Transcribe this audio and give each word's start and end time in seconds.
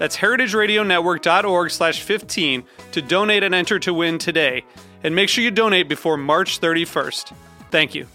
That's 0.00 0.16
heritageradionetwork.org 0.16 1.70
slash 1.70 2.00
15 2.00 2.64
to 2.92 3.02
donate 3.02 3.42
and 3.42 3.54
enter 3.54 3.78
to 3.80 3.92
win 3.92 4.16
today. 4.16 4.64
And 5.04 5.14
make 5.14 5.28
sure 5.28 5.44
you 5.44 5.50
donate 5.50 5.90
before 5.90 6.16
March 6.16 6.58
31st. 6.58 7.34
Thank 7.70 7.94
you. 7.94 8.06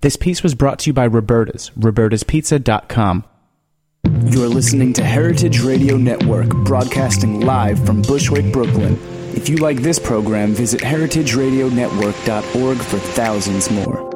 This 0.00 0.16
piece 0.16 0.42
was 0.42 0.54
brought 0.54 0.78
to 0.80 0.88
you 0.88 0.94
by 0.94 1.06
Roberta's, 1.06 1.70
robertaspizza.com. 1.78 3.24
You're 4.24 4.48
listening 4.48 4.94
to 4.94 5.04
Heritage 5.04 5.60
Radio 5.60 5.98
Network, 5.98 6.48
broadcasting 6.64 7.40
live 7.40 7.84
from 7.84 8.00
Bushwick, 8.00 8.50
Brooklyn. 8.54 8.98
If 9.36 9.50
you 9.50 9.58
like 9.58 9.82
this 9.82 9.98
program, 9.98 10.54
visit 10.54 10.80
heritageradionetwork.org 10.80 12.78
for 12.78 12.98
thousands 12.98 13.70
more. 13.70 14.07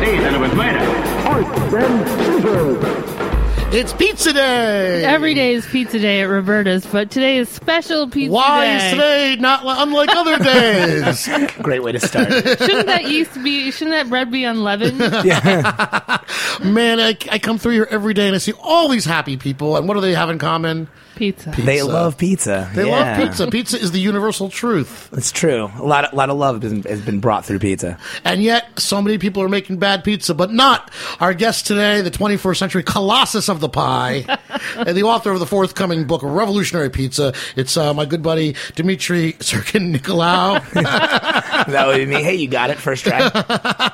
I 0.00 0.04
see. 0.04 0.18
Then 0.18 0.34
it 0.34 0.38
was 0.38 0.52
later. 0.54 0.78
Arts 1.28 1.74
and 1.74 2.08
Seizures. 2.42 3.16
It's 3.72 3.92
pizza 3.92 4.32
day. 4.32 5.04
Every 5.04 5.32
day 5.32 5.52
is 5.54 5.64
pizza 5.64 6.00
day 6.00 6.22
at 6.22 6.24
Roberta's, 6.24 6.84
but 6.86 7.08
today 7.12 7.36
is 7.38 7.48
special 7.48 8.08
pizza 8.08 8.30
day. 8.30 8.34
Why 8.34 8.66
day. 8.66 8.76
is 8.86 8.92
today 8.92 9.36
not 9.38 9.64
li- 9.64 9.74
unlike 9.76 10.08
other 10.10 10.38
days? 10.42 11.28
Great 11.62 11.80
way 11.80 11.92
to 11.92 12.00
start. 12.00 12.32
Shouldn't 12.32 12.86
that 12.86 13.04
yeast 13.04 13.32
be? 13.44 13.70
Shouldn't 13.70 13.92
that 13.94 14.08
bread 14.08 14.28
be 14.32 14.42
unleavened? 14.42 14.98
yeah. 15.24 16.18
Man, 16.64 16.98
I, 16.98 17.16
I 17.30 17.38
come 17.38 17.58
through 17.58 17.74
here 17.74 17.86
every 17.92 18.12
day 18.12 18.26
and 18.26 18.34
I 18.34 18.38
see 18.38 18.54
all 18.60 18.88
these 18.88 19.04
happy 19.04 19.36
people, 19.36 19.76
and 19.76 19.86
what 19.86 19.94
do 19.94 20.00
they 20.00 20.14
have 20.14 20.30
in 20.30 20.38
common? 20.40 20.88
Pizza. 21.20 21.50
They 21.50 21.82
love 21.82 22.16
pizza. 22.16 22.70
They 22.74 22.86
Yeah. 22.86 23.18
love 23.18 23.28
pizza. 23.28 23.46
Pizza 23.48 23.78
is 23.78 23.92
the 23.92 24.00
universal 24.00 24.48
truth, 24.48 25.10
It's 25.12 25.30
true. 25.30 25.70
A 25.78 25.82
lot, 25.84 26.06
of, 26.06 26.14
lot 26.14 26.30
of 26.30 26.38
love 26.38 26.62
has 26.62 27.00
been, 27.02 27.20
brought 27.20 27.44
through 27.44 27.58
pizza. 27.58 27.98
and 28.24 28.42
yet 28.42 28.66
so 28.78 29.02
many 29.02 29.18
people 29.18 29.42
are 29.42 29.48
making 29.48 29.76
bad 29.76 30.02
pizza. 30.02 30.32
But 30.32 30.50
not 30.50 30.90
our 31.20 31.34
guest 31.34 31.66
today, 31.66 32.00
the 32.00 32.10
21st 32.10 32.58
century 32.58 32.82
colossus 32.82 33.50
of 33.50 33.60
the 33.60 33.68
pie, 33.68 34.24
and 34.76 34.96
the 34.96 35.02
author 35.02 35.32
of 35.32 35.40
the 35.40 35.46
forthcoming 35.46 36.04
book, 36.04 36.22
Revolutionary 36.24 36.88
Pizza. 36.88 37.34
It's 37.54 37.76
uh, 37.76 37.92
my 37.92 38.06
good 38.06 38.22
buddy 38.22 38.56
Dimitri 38.74 39.34
Syrkin 39.34 39.94
Nikolau. 39.94 40.62
That 41.60 41.86
would 41.88 41.98
be 41.98 42.06
me. 42.06 42.22
Hey, 42.22 42.36
you 42.36 42.48
got 42.48 42.70
it 42.70 42.78
first 42.78 43.04
try. 43.04 43.20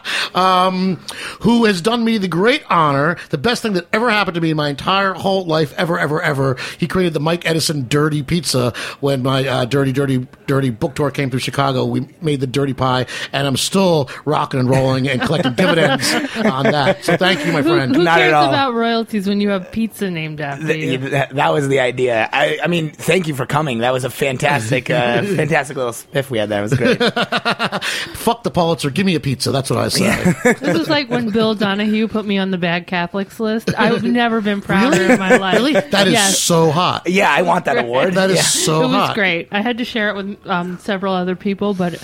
who 1.41 1.65
has 1.65 1.81
done 1.81 2.05
me 2.05 2.19
the 2.19 2.29
great 2.29 2.63
honor, 2.71 3.17
the 3.31 3.39
best 3.39 3.63
thing 3.63 3.73
that 3.73 3.87
ever 3.93 4.09
happened 4.11 4.37
to 4.37 4.41
me 4.41 4.51
in 4.51 4.57
my 4.57 4.69
entire 4.69 5.15
whole 5.15 5.45
life, 5.45 5.75
ever, 5.77 5.99
ever, 5.99 6.23
ever. 6.23 6.57
He 6.79 6.87
created 6.87 7.15
the 7.17 7.21
Mike 7.21 7.47
Edison 7.49 7.89
Dirty 7.89 8.23
Pizza 8.23 8.75
when 9.01 9.23
my 9.23 9.47
uh, 9.49 9.65
dirty, 9.65 9.91
dirty, 9.91 10.27
dirty 10.47 10.69
book 10.69 10.95
tour 10.95 11.11
came 11.11 11.31
through 11.31 11.41
Chicago. 11.41 11.87
We 11.87 12.07
made 12.21 12.41
the 12.41 12.47
Dirty 12.47 12.75
Pie, 12.75 13.07
and 13.33 13.47
I'm 13.47 13.57
still 13.57 14.11
rocking 14.27 14.61
and 14.61 14.69
rolling 14.69 15.09
and 15.09 15.19
collecting 15.23 15.55
dividends 15.55 16.13
on 16.45 16.65
that. 16.65 17.03
So 17.05 17.17
thank 17.17 17.45
you, 17.47 17.53
my 17.53 17.63
friend. 17.63 17.97
who 17.97 18.05
Not 18.05 18.19
at 18.19 18.23
cares 18.25 18.35
all. 18.35 18.49
about 18.49 18.75
royalties 18.75 19.27
when 19.27 19.41
you 19.41 19.49
have 19.49 19.73
pizza 19.73 20.11
named 20.11 20.43
after 20.43 20.67
Th- 20.67 21.01
you? 21.01 21.09
that, 21.11 21.31
that 21.35 21.53
was 21.55 21.69
the 21.69 21.81
idea. 21.81 22.29
I, 22.31 22.59
I 22.63 22.67
mean, 22.67 22.91
thank 22.91 23.27
you 23.29 23.35
for 23.35 23.47
coming. 23.47 23.79
That 23.79 23.95
was 23.95 24.05
a 24.05 24.11
fantastic, 24.11 24.91
uh, 24.91 25.23
fantastic 25.37 25.77
little 25.79 25.93
spiff 25.93 26.29
we 26.29 26.37
had 26.37 26.51
there. 26.51 26.61
It 26.61 26.63
was 26.71 26.75
great. 26.75 26.99
Fuck 28.15 28.43
the 28.43 28.51
Pulitzer. 28.51 28.91
Give 28.91 29.07
me 29.07 29.15
a 29.15 29.21
pizza. 29.21 29.51
That's 29.51 29.71
what 29.71 29.79
I 29.79 29.89
say. 29.89 30.33
This 30.61 30.77
is 30.79 30.89
like 30.91 31.09
when 31.09 31.31
Bill 31.31 31.55
Donohue 31.55 32.09
put 32.09 32.27
me 32.27 32.37
on 32.39 32.51
the 32.51 32.59
bad 32.59 32.87
Catholics 32.87 33.41
list. 33.41 33.71
I've 33.77 34.03
never 34.05 34.41
been 34.41 34.61
prouder 34.61 35.03
in 35.13 35.19
my 35.19 35.37
life. 35.37 35.55
Really? 35.57 35.73
That 35.75 36.07
is 36.09 36.13
Yes. 36.13 36.39
so 36.39 36.71
hot. 36.71 37.06
Yeah, 37.07 37.31
I 37.33 37.43
want 37.43 37.65
that 37.67 37.79
award. 37.79 38.15
That 38.15 38.31
is 38.31 38.37
Yeah. 38.37 38.43
so 38.43 38.83
it 38.83 38.89
was 38.89 39.15
great. 39.15 39.49
I 39.53 39.61
had 39.63 39.79
to 39.79 39.85
share 39.85 40.11
it 40.11 40.17
with 40.17 40.47
um, 40.47 40.79
several 40.79 41.15
other 41.15 41.37
people, 41.37 41.73
but 41.75 42.03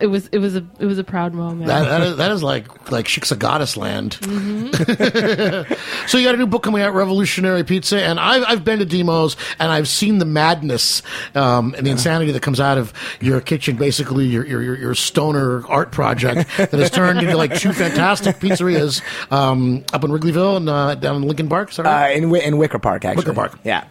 it 0.00 0.06
was 0.06 0.26
it 0.32 0.38
was 0.38 0.56
a 0.56 0.66
it 0.80 0.86
was 0.86 0.98
a 0.98 1.04
proud 1.04 1.32
moment. 1.32 1.66
That, 1.68 1.84
that, 1.84 2.00
is, 2.02 2.16
that 2.16 2.30
is 2.32 2.42
like 2.42 2.90
like 2.90 3.06
Shiksa 3.06 3.38
Goddess 3.38 3.76
land. 3.76 4.18
Mm-hmm. 4.22 5.74
so 6.08 6.18
you 6.18 6.26
got 6.26 6.34
a 6.34 6.38
new 6.38 6.46
book 6.46 6.62
coming 6.64 6.82
out, 6.82 6.92
Revolutionary 6.94 7.62
Pizza, 7.62 8.02
and 8.02 8.18
I've, 8.18 8.44
I've 8.48 8.64
been 8.64 8.80
to 8.80 8.86
Dimo's 8.86 9.36
and 9.60 9.70
I've 9.70 9.86
seen 9.86 10.18
the 10.18 10.24
madness 10.24 11.02
um, 11.36 11.74
and 11.76 11.86
the 11.86 11.90
insanity 11.90 12.32
that 12.32 12.42
comes 12.42 12.58
out 12.58 12.78
of 12.78 12.92
your 13.20 13.40
kitchen, 13.40 13.76
basically 13.76 14.26
your 14.26 14.44
your, 14.44 14.62
your, 14.62 14.76
your 14.76 14.94
stoner 14.96 15.64
art 15.68 15.92
project 15.92 16.50
that 16.56 16.72
has 16.72 16.90
turned 16.90 17.20
into 17.20 17.36
like 17.36 17.54
two 17.54 17.72
fantastic 17.72 18.36
pizzerias 18.40 19.02
um, 19.30 19.84
up 19.92 20.02
in 20.02 20.10
Wrigleyville 20.10 20.56
and 20.56 20.68
uh, 20.68 20.94
down 20.96 21.16
in 21.16 21.22
Lincoln 21.22 21.48
Park. 21.48 21.70
Is 21.70 21.76
that 21.76 21.86
Uh, 21.86 22.12
in, 22.12 22.22
Wi- 22.24 22.44
in 22.44 22.58
Wicker 22.58 22.80
Park, 22.80 23.04
actually. 23.04 23.20
Wicker 23.22 23.34
Park. 23.34 23.58
Yeah. 23.62 23.84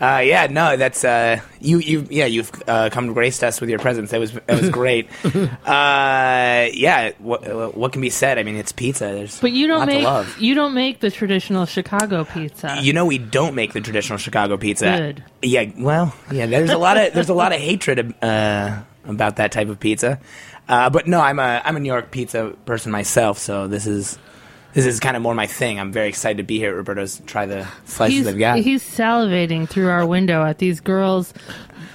Uh, 0.00 0.22
yeah, 0.24 0.46
no, 0.46 0.76
that's 0.76 1.04
uh, 1.04 1.40
you. 1.60 1.78
You, 1.78 2.06
yeah, 2.08 2.26
you've 2.26 2.52
uh, 2.68 2.88
come 2.90 3.08
to 3.08 3.14
grace 3.14 3.42
us 3.42 3.60
with 3.60 3.68
your 3.68 3.80
presence. 3.80 4.12
That 4.12 4.20
was 4.20 4.32
that 4.32 4.60
was 4.60 4.70
great. 4.70 5.08
uh, 5.24 6.68
yeah, 6.72 7.12
what, 7.18 7.76
what 7.76 7.92
can 7.92 8.00
be 8.00 8.10
said? 8.10 8.38
I 8.38 8.44
mean, 8.44 8.54
it's 8.54 8.70
pizza. 8.70 9.06
There's 9.06 9.40
but 9.40 9.50
you 9.50 9.66
don't 9.66 9.86
make 9.86 10.04
love. 10.04 10.38
you 10.38 10.54
don't 10.54 10.74
make 10.74 11.00
the 11.00 11.10
traditional 11.10 11.66
Chicago 11.66 12.24
pizza. 12.24 12.78
You 12.80 12.92
know, 12.92 13.06
we 13.06 13.18
don't 13.18 13.56
make 13.56 13.72
the 13.72 13.80
traditional 13.80 14.18
Chicago 14.18 14.56
pizza. 14.56 14.96
Good. 14.96 15.24
Yeah, 15.42 15.70
well, 15.76 16.14
yeah. 16.30 16.46
There's 16.46 16.70
a 16.70 16.78
lot 16.78 16.96
of 16.96 17.12
there's 17.12 17.28
a 17.28 17.34
lot 17.34 17.52
of 17.52 17.60
hatred 17.60 18.14
uh, 18.22 18.82
about 19.04 19.36
that 19.36 19.50
type 19.50 19.68
of 19.68 19.80
pizza. 19.80 20.20
Uh, 20.68 20.90
but 20.90 21.08
no, 21.08 21.20
I'm 21.20 21.40
a 21.40 21.60
I'm 21.64 21.76
a 21.76 21.80
New 21.80 21.88
York 21.88 22.12
pizza 22.12 22.54
person 22.66 22.92
myself, 22.92 23.38
so 23.38 23.66
this 23.66 23.86
is 23.86 24.16
this 24.74 24.86
is 24.86 25.00
kind 25.00 25.16
of 25.16 25.22
more 25.22 25.34
my 25.34 25.46
thing. 25.46 25.78
I'm 25.80 25.92
very 25.92 26.08
excited 26.08 26.38
to 26.38 26.42
be 26.44 26.58
here 26.58 26.70
at 26.70 26.76
Roberta's. 26.76 27.20
Try 27.26 27.46
the 27.46 27.66
slices 27.86 28.16
he's, 28.18 28.24
they've 28.26 28.38
got. 28.38 28.58
he's 28.58 28.82
salivating 28.82 29.68
through 29.68 29.88
our 29.88 30.06
window 30.06 30.44
at 30.44 30.58
these 30.58 30.80
girls' 30.80 31.32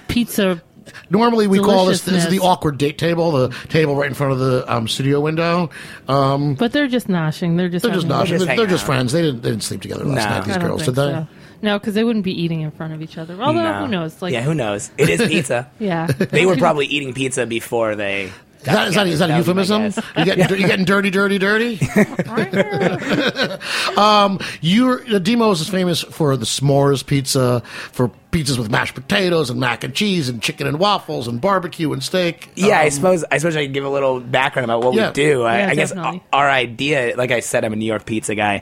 pizza. 0.08 0.62
Normally, 1.10 1.48
we 1.48 1.60
call 1.60 1.86
this 1.86 2.02
this 2.02 2.26
is 2.26 2.30
the 2.30 2.40
awkward 2.40 2.78
date 2.78 2.98
table, 2.98 3.32
the 3.32 3.50
table 3.70 3.96
right 3.96 4.08
in 4.08 4.14
front 4.14 4.34
of 4.34 4.40
the 4.40 4.66
um, 4.72 4.88
studio 4.88 5.22
window. 5.22 5.70
Um, 6.08 6.56
But 6.56 6.72
they're 6.74 6.88
just 6.88 7.08
noshing. 7.08 7.56
They're 7.58 7.70
just 7.70 7.84
they're 7.84 7.94
just 7.94 8.08
having- 8.08 8.10
not. 8.10 8.28
just 8.28 8.40
They're, 8.40 8.48
hanging 8.48 8.58
they're 8.58 8.68
just 8.76 8.86
friends. 8.86 9.12
They 9.14 9.22
didn't. 9.22 9.42
They 9.44 9.50
didn't 9.52 9.64
sleep 9.64 9.82
together 9.82 10.04
last 10.04 10.30
No. 10.30 10.36
night. 10.36 10.46
These 10.46 10.58
girls, 10.58 10.86
did 10.86 10.96
they? 10.96 11.12
so. 11.12 11.28
No, 11.62 11.80
because 11.80 11.94
they 11.94 12.04
wouldn't 12.04 12.26
be 12.26 12.42
eating 12.42 12.60
in 12.62 12.72
front 12.72 12.94
of 12.94 13.02
each 13.02 13.18
other. 13.18 13.42
Although 13.42 13.64
No. 13.64 13.80
who 13.86 13.88
knows? 13.88 14.22
Like 14.22 14.34
yeah, 14.34 14.42
who 14.42 14.54
knows? 14.54 14.92
It 14.98 15.10
is 15.10 15.22
pizza. 15.26 15.72
yeah. 15.80 16.08
they 16.08 16.46
were 16.46 16.58
probably 16.58 16.88
eating 16.88 17.14
pizza 17.14 17.46
before 17.46 17.96
they. 17.96 18.32
Is 18.66 18.74
that, 18.74 18.88
is 18.88 18.96
that, 18.96 19.08
is 19.08 19.20
that 19.20 19.30
a 19.30 19.34
That 19.34 19.38
was 19.48 19.70
my 19.70 19.86
euphemism? 19.86 20.04
You 20.18 20.26
getting, 20.26 20.60
you 20.62 20.68
getting 20.68 20.86
dirty, 20.86 21.10
dirty, 21.10 21.38
dirty? 21.38 21.76
um, 23.98 24.40
you're, 24.62 25.04
the 25.04 25.20
Dimo's 25.20 25.62
is 25.62 25.70
famous 25.70 26.02
for 26.02 26.38
the 26.38 26.46
s'mores 26.46 27.06
pizza, 27.06 27.62
for 27.92 28.10
pizzas 28.32 28.58
with 28.58 28.70
mashed 28.72 28.96
potatoes 28.96 29.50
and 29.50 29.60
mac 29.60 29.84
and 29.84 29.94
cheese 29.94 30.30
and 30.30 30.42
chicken 30.42 30.68
and 30.68 30.80
waffles 30.80 31.28
and 31.28 31.40
barbecue 31.42 31.92
and 31.94 32.04
steak. 32.04 32.50
Yeah, 32.56 32.80
I 32.80 32.86
Um, 32.86 32.92
suppose 32.92 33.24
I 33.30 33.38
suppose 33.38 33.56
I 33.56 33.66
could 33.66 33.74
give 33.74 33.86
a 33.86 33.90
little 33.90 34.20
background 34.20 34.66
about 34.66 34.84
what 34.84 34.96
Yeah. 34.96 35.10
we 35.10 35.14
do. 35.14 35.44
I, 35.44 35.60
Yeah, 35.60 35.70
I 35.70 35.76
guess 35.76 35.90
definitely. 35.92 36.24
our 36.32 36.50
idea, 36.50 37.14
like 37.18 37.32
I 37.32 37.42
said, 37.42 37.66
I'm 37.66 37.74
a 37.74 37.76
New 37.76 37.86
York 37.86 38.06
pizza 38.06 38.36
guy. 38.36 38.62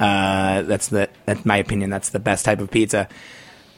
Uh, 0.00 0.62
that's 0.62 0.88
the 0.88 1.08
that's 1.26 1.44
my 1.44 1.58
opinion. 1.58 1.90
That's 1.90 2.10
the 2.10 2.18
best 2.18 2.44
type 2.44 2.60
of 2.60 2.70
pizza. 2.70 3.08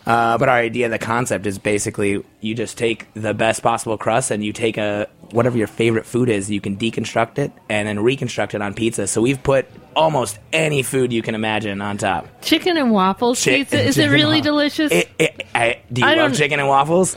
Uh, 0.06 0.36
but 0.36 0.48
our 0.48 0.58
idea, 0.58 0.88
the 0.88 0.98
concept 0.98 1.46
is 1.46 1.58
basically 1.58 2.22
you 2.40 2.54
just 2.54 2.76
take 2.76 3.06
the 3.14 3.32
best 3.32 3.62
possible 3.62 3.96
crust 3.96 4.30
and 4.30 4.44
you 4.44 4.52
take 4.52 4.76
a 4.76 5.08
whatever 5.30 5.56
your 5.56 5.66
favorite 5.66 6.06
food 6.06 6.28
is, 6.28 6.50
you 6.50 6.60
can 6.60 6.76
deconstruct 6.76 7.38
it 7.38 7.50
and 7.68 7.88
then 7.88 7.98
reconstruct 8.00 8.54
it 8.54 8.62
on 8.62 8.74
pizza. 8.74 9.06
So 9.06 9.22
we've 9.22 9.42
put 9.42 9.66
almost 9.96 10.38
any 10.52 10.82
food 10.82 11.12
you 11.12 11.22
can 11.22 11.34
imagine 11.34 11.80
on 11.80 11.98
top. 11.98 12.28
Chicken 12.42 12.76
and 12.76 12.90
waffles 12.90 13.42
pizza. 13.42 13.80
Is 13.80 13.98
it 13.98 14.08
really 14.08 14.40
delicious? 14.40 14.92
It, 14.92 15.10
it, 15.18 15.46
I, 15.54 15.80
do 15.92 16.00
you 16.02 16.06
I 16.06 16.10
love 16.14 16.30
don't- 16.30 16.34
chicken 16.34 16.60
and 16.60 16.68
waffles? 16.68 17.16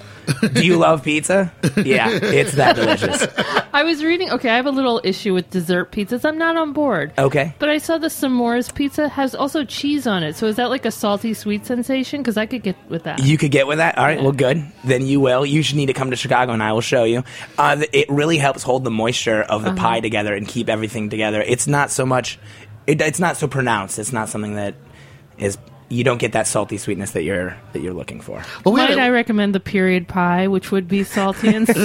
do 0.53 0.65
you 0.65 0.75
love 0.77 1.03
pizza? 1.03 1.53
Yeah, 1.77 2.09
it's 2.11 2.53
that 2.53 2.75
delicious. 2.75 3.25
I 3.73 3.83
was 3.83 4.03
reading. 4.03 4.29
Okay, 4.31 4.49
I 4.49 4.55
have 4.57 4.65
a 4.65 4.71
little 4.71 4.99
issue 5.03 5.33
with 5.33 5.49
dessert 5.49 5.91
pizzas. 5.91 6.25
I'm 6.25 6.37
not 6.37 6.57
on 6.57 6.73
board. 6.73 7.13
Okay. 7.17 7.53
But 7.59 7.69
I 7.69 7.77
saw 7.77 7.97
the 7.97 8.07
s'mores 8.07 8.73
pizza 8.73 9.07
has 9.07 9.33
also 9.35 9.63
cheese 9.63 10.05
on 10.05 10.23
it. 10.23 10.35
So 10.35 10.47
is 10.47 10.57
that 10.57 10.69
like 10.69 10.85
a 10.85 10.91
salty 10.91 11.33
sweet 11.33 11.65
sensation? 11.65 12.21
Because 12.21 12.35
I 12.37 12.45
could 12.45 12.63
get 12.63 12.75
with 12.89 13.03
that. 13.03 13.23
You 13.23 13.37
could 13.37 13.51
get 13.51 13.67
with 13.67 13.77
that. 13.77 13.97
All 13.97 14.03
right, 14.05 14.21
well, 14.21 14.31
good. 14.33 14.65
Then 14.83 15.05
you 15.05 15.19
will. 15.21 15.45
You 15.45 15.63
should 15.63 15.77
need 15.77 15.85
to 15.85 15.93
come 15.93 16.09
to 16.11 16.17
Chicago, 16.17 16.51
and 16.51 16.61
I 16.61 16.73
will 16.73 16.81
show 16.81 17.03
you. 17.05 17.23
Uh, 17.57 17.77
th- 17.77 17.89
it 17.93 18.09
really 18.09 18.37
helps 18.37 18.63
hold 18.63 18.83
the 18.83 18.91
moisture 18.91 19.41
of 19.43 19.63
the 19.63 19.73
pie 19.73 20.01
together 20.01 20.35
and 20.35 20.47
keep 20.47 20.67
everything 20.67 21.09
together. 21.09 21.41
It's 21.41 21.67
not 21.67 21.89
so 21.91 22.05
much. 22.05 22.37
It, 22.87 23.01
it's 23.01 23.19
not 23.19 23.37
so 23.37 23.47
pronounced. 23.47 23.99
It's 23.99 24.13
not 24.13 24.29
something 24.29 24.55
that 24.55 24.75
is. 25.37 25.57
You 25.89 26.03
don't 26.03 26.17
get 26.17 26.33
that 26.33 26.47
salty 26.47 26.77
sweetness 26.77 27.11
that 27.11 27.23
you're 27.23 27.55
that 27.71 27.81
you're 27.81 27.93
looking 27.93 28.19
for. 28.19 28.43
Well, 28.65 28.73
we 28.73 28.81
had 28.81 28.89
Might 28.89 28.97
a- 28.97 29.01
I 29.03 29.09
recommend 29.09 29.55
the 29.55 29.61
period 29.61 30.05
pie, 30.09 30.47
which 30.47 30.69
would 30.69 30.85
be 30.89 31.05
salty 31.05 31.47
and 31.55 31.65
sweet? 31.73 31.77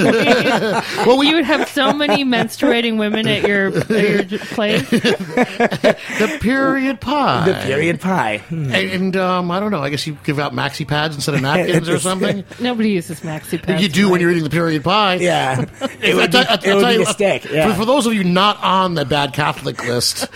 well, 1.07 1.17
we, 1.19 1.29
you 1.29 1.37
would 1.37 1.45
have 1.45 1.69
so 1.69 1.93
many 1.93 2.25
menstruating 2.25 2.99
women 2.99 3.29
at 3.29 3.47
your, 3.47 3.69
at 3.77 4.29
your 4.31 4.41
place. 4.41 4.91
the 4.91 6.39
period 6.41 7.01
pie. 7.01 7.47
The 7.47 7.55
period 7.65 8.01
pie. 8.01 8.39
Hmm. 8.39 8.65
And, 8.75 8.91
and, 8.91 9.17
um, 9.17 9.51
I 9.53 9.61
don't 9.61 9.71
know. 9.71 9.83
I 9.83 9.91
guess 9.91 10.05
you 10.07 10.19
give 10.25 10.41
out 10.41 10.53
maxi 10.53 10.87
pads 10.87 11.15
instead 11.15 11.37
of 11.37 11.43
napkins 11.43 11.89
or 11.89 11.99
something. 12.01 12.43
Nobody 12.59 12.91
uses 12.91 13.21
maxi 13.21 13.63
pads. 13.63 13.81
You 13.83 13.89
do 13.89 14.11
when 14.11 14.21
you're 14.21 14.33
eating 14.33 14.43
the 14.45 14.51
period 14.51 14.83
pie. 14.83 15.15
Yeah, 15.15 15.61
it 16.01 16.17
would 16.17 16.33
be, 16.33 16.39
I- 16.39 16.43
I- 16.43 16.45
I 16.55 16.59
it 16.65 16.75
would 16.75 16.87
be 16.89 16.93
you, 16.95 17.03
a 17.03 17.07
stick. 17.07 17.43
for- 17.43 17.53
Yeah. 17.55 17.75
For, 17.77 17.85
those 17.85 18.07
of 18.07 18.15
you 18.15 18.25
not 18.25 18.61
on 18.65 18.95
the 18.95 19.05
bad 19.05 19.33
Catholic 19.33 19.85
list, 19.87 20.27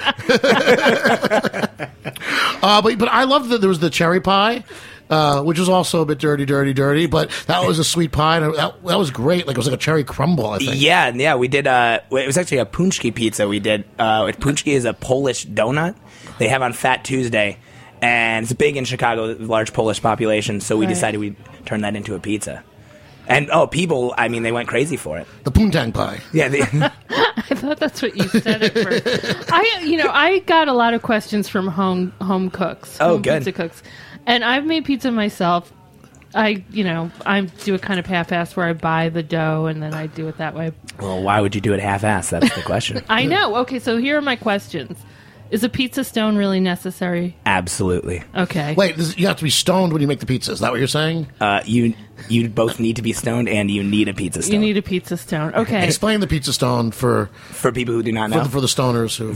uh, 2.62 2.80
but 2.82 2.98
but 2.98 3.08
I 3.08 3.24
love 3.24 3.48
that 3.56 3.60
there 3.60 3.68
was 3.68 3.80
the 3.80 3.90
cherry 3.90 4.20
pie. 4.20 4.64
Uh, 5.08 5.40
which 5.40 5.56
was 5.56 5.68
also 5.68 6.02
a 6.02 6.04
bit 6.04 6.18
dirty, 6.18 6.44
dirty, 6.44 6.72
dirty, 6.74 7.06
but 7.06 7.30
that 7.46 7.64
was 7.64 7.78
a 7.78 7.84
sweet 7.84 8.10
pie, 8.10 8.38
and 8.38 8.52
that, 8.56 8.74
that 8.84 8.98
was 8.98 9.12
great. 9.12 9.46
Like 9.46 9.54
it 9.54 9.56
was 9.56 9.68
like 9.68 9.76
a 9.76 9.80
cherry 9.80 10.02
crumble, 10.02 10.48
I 10.48 10.58
think. 10.58 10.72
Yeah, 10.80 11.12
yeah, 11.14 11.36
we 11.36 11.46
did. 11.46 11.68
Uh, 11.68 12.00
it 12.10 12.26
was 12.26 12.36
actually 12.36 12.58
a 12.58 12.66
paczki 12.66 13.14
pizza. 13.14 13.46
We 13.46 13.60
did. 13.60 13.84
Uh, 14.00 14.24
paczki 14.32 14.72
is 14.72 14.84
a 14.84 14.92
Polish 14.92 15.46
donut 15.46 15.94
they 16.40 16.48
have 16.48 16.60
on 16.60 16.72
Fat 16.72 17.04
Tuesday, 17.04 17.58
and 18.02 18.42
it's 18.42 18.52
big 18.52 18.76
in 18.76 18.84
Chicago, 18.84 19.36
large 19.38 19.72
Polish 19.72 20.02
population. 20.02 20.60
So 20.60 20.76
we 20.76 20.86
Right. 20.86 20.94
decided 20.94 21.18
we'd 21.20 21.36
turn 21.66 21.82
that 21.82 21.94
into 21.94 22.16
a 22.16 22.18
pizza. 22.18 22.64
And 23.28 23.50
oh, 23.50 23.66
people! 23.66 24.14
I 24.16 24.28
mean, 24.28 24.42
they 24.42 24.52
went 24.52 24.68
crazy 24.68 24.96
for 24.96 25.18
it. 25.18 25.26
The 25.44 25.50
poontang 25.50 25.92
pie. 25.92 26.20
Yeah, 26.32 26.48
they, 26.48 26.60
I 27.10 27.54
thought 27.54 27.78
that's 27.78 28.00
what 28.02 28.16
you 28.16 28.28
said 28.28 28.62
at 28.62 28.72
first. 28.72 29.52
I, 29.52 29.80
you 29.84 29.96
know, 29.96 30.08
I 30.10 30.38
got 30.40 30.68
a 30.68 30.72
lot 30.72 30.94
of 30.94 31.02
questions 31.02 31.48
from 31.48 31.66
home 31.68 32.12
home 32.20 32.50
cooks, 32.50 32.96
Oh, 33.00 33.14
home 33.14 33.22
good. 33.22 33.38
pizza 33.38 33.52
cooks, 33.52 33.82
and 34.26 34.44
I've 34.44 34.64
made 34.64 34.84
pizza 34.84 35.10
myself. 35.10 35.72
I, 36.34 36.64
you 36.70 36.84
know, 36.84 37.10
I 37.24 37.40
do 37.42 37.74
a 37.74 37.78
kind 37.78 37.98
of 37.98 38.04
half-ass 38.04 38.56
where 38.56 38.66
I 38.66 38.74
buy 38.74 39.08
the 39.08 39.22
dough 39.22 39.66
and 39.66 39.82
then 39.82 39.94
I 39.94 40.06
do 40.06 40.28
it 40.28 40.36
that 40.36 40.54
way. 40.54 40.72
well, 41.00 41.22
why 41.22 41.40
would 41.40 41.54
you 41.54 41.62
do 41.62 41.72
it 41.72 41.80
half-ass? 41.80 42.28
That's 42.28 42.54
the 42.54 42.60
question. 42.62 43.02
I 43.08 43.24
know. 43.24 43.56
Okay, 43.58 43.78
so 43.78 43.96
here 43.96 44.18
are 44.18 44.22
my 44.22 44.36
questions: 44.36 44.98
Is 45.50 45.64
a 45.64 45.68
pizza 45.70 46.04
stone 46.04 46.36
really 46.36 46.60
necessary? 46.60 47.36
Absolutely. 47.46 48.22
Okay. 48.34 48.74
Wait, 48.74 48.96
this, 48.96 49.16
you 49.16 49.28
have 49.28 49.36
to 49.38 49.44
be 49.44 49.50
stoned 49.50 49.92
when 49.94 50.02
you 50.02 50.08
make 50.08 50.20
the 50.20 50.26
pizza. 50.26 50.52
Is 50.52 50.60
that 50.60 50.70
what 50.72 50.78
you're 50.78 50.88
saying? 50.88 51.26
Uh, 51.40 51.62
you 51.64 51.94
you 52.28 52.48
both 52.48 52.80
need 52.80 52.96
to 52.96 53.02
be 53.02 53.12
stoned, 53.12 53.48
and 53.48 53.70
you 53.70 53.82
need 53.82 54.08
a 54.08 54.14
pizza 54.14 54.42
stone. 54.42 54.54
you 54.54 54.60
need 54.60 54.76
a 54.76 54.82
pizza 54.82 55.16
stone. 55.16 55.54
Okay. 55.54 55.84
Explain 55.84 56.20
the 56.20 56.26
pizza 56.26 56.52
stone 56.52 56.90
for 56.90 57.26
for 57.50 57.72
people 57.72 57.94
who 57.94 58.02
do 58.02 58.12
not 58.12 58.30
for, 58.30 58.36
know. 58.36 58.44
the, 58.44 58.50
for 58.50 58.60
the 58.60 58.66
stoners 58.66 59.16
who. 59.16 59.34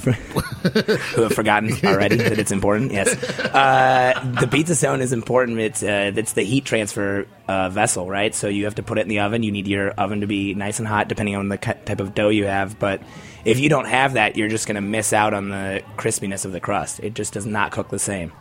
who 0.61 1.23
have 1.23 1.33
forgotten 1.33 1.73
already 1.85 2.17
that 2.17 2.39
it's 2.39 2.53
important. 2.53 2.93
Yes, 2.93 3.09
uh, 3.39 4.37
the 4.41 4.47
pizza 4.47 4.75
stone 4.75 5.01
is 5.01 5.13
important. 5.13 5.59
It's 5.59 5.83
uh, 5.83 6.13
it's 6.15 6.35
the 6.35 6.43
heat 6.43 6.65
transfer 6.65 7.27
uh, 7.49 7.69
vessel, 7.71 8.09
right? 8.09 8.35
So 8.35 8.49
you 8.49 8.65
have 8.65 8.77
to 8.77 8.83
put 8.83 8.99
it 8.99 9.03
in 9.03 9.09
the 9.09 9.21
oven. 9.21 9.43
You 9.43 9.53
need 9.53 9.67
your 9.67 9.91
oven 9.93 10.21
to 10.21 10.27
be 10.27 10.55
nice 10.55 10.79
and 10.79 10.87
hot, 10.87 11.09
depending 11.09 11.37
on 11.37 11.49
the 11.49 11.57
type 11.57 12.01
of 12.01 12.15
dough 12.15 12.29
you 12.29 12.45
have. 12.47 12.79
But 12.79 13.03
if 13.45 13.59
you 13.59 13.69
don't 13.69 13.87
have 13.87 14.15
that, 14.15 14.37
you're 14.37 14.49
just 14.49 14.67
going 14.67 14.77
to 14.77 14.81
miss 14.81 15.13
out 15.13 15.35
on 15.35 15.49
the 15.49 15.83
crispiness 15.97 16.45
of 16.45 16.53
the 16.53 16.61
crust. 16.61 17.01
It 17.01 17.15
just 17.15 17.33
does 17.33 17.47
not 17.47 17.73
cook 17.73 17.89
the 17.89 17.99
same. 17.99 18.33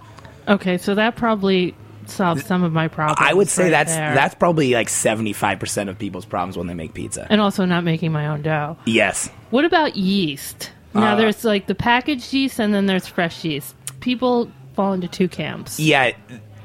Okay, 0.48 0.78
so 0.78 0.96
that 0.96 1.16
probably 1.16 1.76
solves 2.10 2.46
some 2.46 2.64
of 2.64 2.72
my 2.74 2.88
problems. 2.88 3.18
I 3.22 3.34
would 3.34 3.48
say 3.50 3.64
right 3.64 3.70
that's 3.72 3.94
there. 3.94 4.14
that's 4.14 4.36
probably 4.36 4.74
like 4.74 4.90
seventy 4.90 5.34
five 5.34 5.60
percent 5.60 5.90
of 5.90 5.98
people's 5.98 6.26
problems 6.26 6.58
when 6.58 6.68
they 6.68 6.74
make 6.74 6.94
pizza. 6.94 7.28
and 7.30 7.40
also 7.42 7.66
not 7.66 7.84
making 7.84 8.12
my 8.12 8.28
own 8.28 8.42
dough. 8.42 8.78
yes. 8.86 9.30
What 9.52 9.66
about 9.66 9.96
yeast? 9.96 10.72
Now 10.94 11.14
Uh, 11.14 11.16
there's 11.18 11.44
like 11.44 11.68
the 11.68 11.76
packaged 11.76 12.34
yeast 12.34 12.60
and 12.60 12.74
then 12.74 12.86
there's 12.86 13.08
fresh 13.08 13.44
yeast. 13.44 13.76
People 14.00 14.52
fall 14.76 14.94
into 14.94 15.08
two 15.08 15.28
camps. 15.28 15.80
Yeah, 15.80 16.12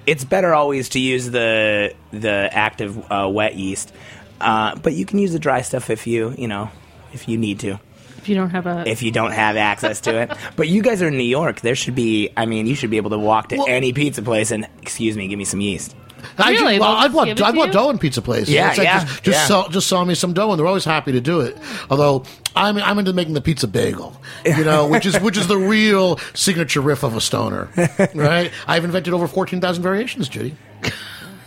it's 0.07 0.25
better 0.25 0.55
always 0.55 0.89
to 0.91 0.99
use 1.01 1.31
the 1.31 1.95
the 2.11 2.49
active 2.53 2.97
uh, 3.11 3.29
wet 3.31 3.57
yeast, 3.57 3.93
uh, 4.41 4.77
but 4.77 4.93
you 4.95 5.05
can 5.07 5.19
use 5.19 5.33
the 5.33 5.39
dry 5.39 5.63
stuff 5.63 5.91
if 5.91 6.07
you 6.07 6.35
you 6.39 6.49
know 6.49 6.71
if 7.13 7.29
you 7.29 7.39
need 7.39 7.61
to 7.61 7.79
If 8.25 8.29
you 8.31 8.35
don't 8.37 8.51
have 8.51 8.67
a 8.67 8.85
if 8.89 9.03
you 9.03 9.11
don't 9.11 9.33
have 9.33 9.57
access 9.57 10.01
to 10.03 10.17
it. 10.23 10.33
But 10.57 10.69
you 10.69 10.81
guys 10.83 11.03
are 11.03 11.09
in 11.09 11.17
New 11.19 11.25
York. 11.25 11.61
There 11.61 11.75
should 11.75 11.95
be. 11.95 12.31
I 12.37 12.47
mean, 12.47 12.67
you 12.67 12.75
should 12.75 12.91
be 12.91 12.97
able 12.97 13.11
to 13.11 13.19
walk 13.19 13.49
to 13.51 13.57
Well- 13.59 13.67
any 13.69 13.93
pizza 13.93 14.23
place 14.23 14.51
and 14.51 14.67
excuse 14.81 15.15
me, 15.17 15.29
give 15.29 15.39
me 15.39 15.45
some 15.45 15.61
yeast. 15.61 15.95
I 16.39 16.55
do- 16.55 16.61
Really? 16.61 16.79
well, 16.79 16.93
I 16.97 17.03
just 17.05 17.15
bought 17.15 17.29
I 17.29 17.35
to 17.35 17.53
bought 17.57 17.73
dough 17.73 17.91
in 17.91 17.99
pizza 17.99 18.23
places. 18.23 18.49
Yeah, 18.49 18.71
It's 18.71 18.79
like, 18.79 18.87
yeah, 18.87 19.01
Just, 19.05 19.23
just 19.25 19.39
yeah. 19.41 19.47
sell 19.47 19.69
just 19.69 19.87
sell 19.89 20.05
me 20.07 20.15
some 20.15 20.33
dough, 20.33 20.51
and 20.53 20.59
they're 20.59 20.67
always 20.67 20.87
happy 20.87 21.13
to 21.13 21.21
do 21.21 21.41
it. 21.43 21.59
Although 21.91 22.25
I'm 22.57 22.79
I'm 22.79 22.99
into 22.99 23.13
making 23.13 23.35
the 23.35 23.43
pizza 23.43 23.69
bagel, 23.69 24.19
you 24.47 24.65
know, 24.65 24.89
which 24.95 25.05
is 25.05 25.21
which 25.21 25.37
is 25.37 25.49
the 25.49 25.59
real 25.59 26.17
signature 26.33 26.81
riff 26.81 27.03
of 27.03 27.15
a 27.15 27.21
stoner, 27.21 27.69
right? 28.15 28.51
I've 28.67 28.85
invented 28.87 29.13
over 29.13 29.29
fourteen 29.29 29.61
thousand 29.61 29.83
variations, 29.83 30.31
Judy. 30.31 30.57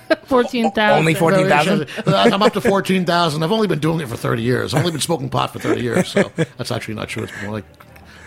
fourteen 0.25 0.71
thousand. 0.71 0.99
Only 0.99 1.13
14,000? 1.13 1.87
I'm 2.07 2.41
up 2.41 2.53
to 2.53 2.61
fourteen 2.61 3.05
thousand. 3.05 3.43
I've 3.43 3.51
only 3.51 3.67
been 3.67 3.79
doing 3.79 3.99
it 4.01 4.07
for 4.07 4.17
thirty 4.17 4.41
years. 4.43 4.73
I've 4.73 4.79
only 4.81 4.91
been 4.91 5.01
smoking 5.01 5.29
pot 5.29 5.53
for 5.53 5.59
thirty 5.59 5.81
years, 5.81 6.07
so 6.07 6.31
that's 6.57 6.71
actually 6.71 6.95
not 6.95 7.09
true. 7.09 7.23
It's 7.23 7.33
more 7.41 7.51
like 7.51 7.65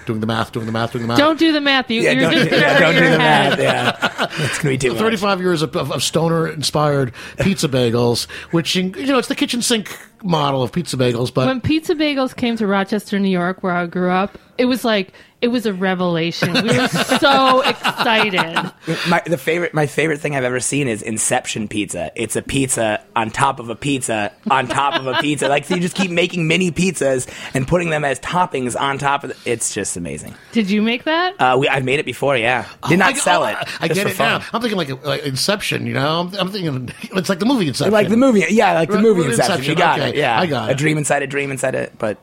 doing 0.07 0.21
the 0.21 0.27
math, 0.27 0.53
doing 0.53 0.67
the 0.67 0.73
math, 0.73 0.93
doing 0.93 1.03
the 1.03 1.09
math. 1.09 1.19
Don't 1.19 1.39
do 1.39 1.53
the 1.53 1.61
math. 1.61 1.91
You, 1.91 2.03
Yeah, 2.03 2.13
you're 2.13 2.23
don't, 2.23 2.33
just 2.33 2.51
gonna 2.51 2.63
yeah, 2.63 2.79
don't 2.81 2.95
do 2.95 3.01
your 3.01 3.11
the 3.11 3.19
math. 3.19 3.59
Yeah, 3.59 4.29
it's 4.45 4.59
gonna 4.59 4.71
be 4.71 4.79
too 4.79 4.91
much. 4.91 4.99
35 4.99 5.41
years 5.41 5.63
of, 5.63 5.77
of, 5.77 5.93
of 5.93 6.03
stoner 6.03 6.49
inspired 6.49 7.13
pizza 7.39 7.69
bagels, 7.69 8.29
which, 8.51 8.75
you 8.75 8.91
know, 8.91 9.19
it's 9.19 9.29
the 9.29 9.35
kitchen 9.37 9.63
sink 9.63 9.97
model 10.23 10.63
of 10.63 10.73
pizza 10.73 10.97
bagels, 10.97 11.33
but 11.33 11.47
When 11.47 11.61
pizza 11.61 11.95
bagels 11.95 12.35
came 12.37 12.57
to 12.57 12.67
Rochester, 12.67 13.19
New 13.19 13.31
York, 13.31 13.63
where 13.63 13.73
I 13.73 13.87
grew 13.87 14.11
up, 14.11 14.39
it 14.59 14.67
was 14.67 14.85
like 14.85 15.13
it 15.41 15.49
was 15.49 15.65
a 15.65 15.73
revelation. 15.73 16.53
We 16.53 16.77
were 16.77 16.89
so 17.19 17.63
excited. 17.63 18.73
My 19.09 19.23
the 19.25 19.39
favorite 19.39 19.73
my 19.73 19.87
favorite 19.87 20.21
thing 20.21 20.37
I've 20.37 20.45
ever 20.45 20.61
seen 20.61 20.87
is 20.87 21.01
Inception 21.01 21.67
pizza. 21.69 22.13
It's 22.15 22.37
a 22.37 22.43
pizza 22.43 23.03
on 23.17 23.31
top 23.31 23.59
of 23.59 23.71
a 23.71 23.75
pizza 23.75 24.33
on 24.51 24.67
top 24.69 25.01
of 25.01 25.07
a 25.07 25.15
pizza. 25.15 25.49
Like 25.49 25.69
you 25.71 25.81
just 25.81 25.97
keep 25.97 26.11
making 26.11 26.47
mini 26.47 26.71
pizzas 26.71 27.27
and 27.55 27.67
putting 27.67 27.89
them 27.89 28.05
as 28.05 28.21
toppings 28.21 28.79
on 28.79 28.99
top 28.99 29.25
of. 29.25 29.31
The, 29.31 29.51
it's 29.51 29.73
just 29.73 29.97
amazing. 29.97 30.35
Did 30.53 30.69
you 30.71 30.83
make 30.83 31.05
that? 31.05 31.41
Uh, 31.41 31.57
we 31.59 31.69
I've 31.69 31.85
made 31.85 32.01
it 32.01 32.07
before. 32.07 32.37
Yeah, 32.37 32.67
did 32.89 32.99
not 32.99 33.15
I, 33.15 33.17
sell 33.17 33.43
I- 33.45 33.53
it. 33.53 33.57
I, 33.81 33.89
just 33.89 33.99
get 33.99 34.07
it 34.09 34.15
fun. 34.15 34.41
now. 34.41 34.47
I'm 34.53 34.61
thinking 34.61 34.77
like, 34.77 35.05
like 35.07 35.23
Inception, 35.23 35.87
you 35.87 35.95
know? 35.95 36.21
I'm, 36.21 36.35
I'm 36.35 36.51
thinking 36.51 36.91
it's 37.17 37.31
like 37.31 37.39
the 37.39 37.47
movie 37.47 37.69
Inception. 37.69 37.93
Like 37.95 38.09
the 38.11 38.17
movie, 38.19 38.45
yeah, 38.51 38.75
like 38.75 38.91
the 38.91 38.99
movie 39.01 39.23
right, 39.23 39.31
Inception. 39.31 39.65
You 39.65 39.75
got 39.75 39.99
okay, 39.99 40.10
it. 40.10 40.10
Yeah, 40.15 40.39
I 40.41 40.47
got 40.47 40.69
a 40.69 40.73
it. 40.73 40.79
dream 40.79 40.99
inside 40.99 41.23
a 41.23 41.27
dream 41.27 41.51
inside 41.51 41.75
it, 41.75 41.93
but 41.99 42.19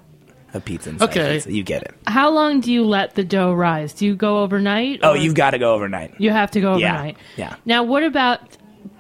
a 0.54 0.60
pizza 0.62 0.90
inside 0.92 1.10
Okay. 1.10 1.34
pizza. 1.36 1.54
You 1.54 1.64
get 1.64 1.84
it. 1.84 1.94
How 2.08 2.30
long 2.30 2.62
do 2.62 2.72
you 2.72 2.86
let 2.86 3.16
the 3.16 3.24
dough 3.24 3.54
rise? 3.54 3.94
Do 3.94 4.06
you 4.06 4.16
go 4.16 4.40
overnight? 4.44 5.02
Oh, 5.04 5.14
you've 5.14 5.36
got 5.36 5.52
to 5.52 5.58
go 5.60 5.74
overnight. 5.74 6.14
you 6.20 6.32
have 6.32 6.52
to 6.52 6.62
go 6.62 6.78
Yeah, 6.78 6.94
overnight. 6.94 7.18
yeah. 7.36 7.56
Now, 7.66 7.84
what 7.84 8.04
about 8.04 8.40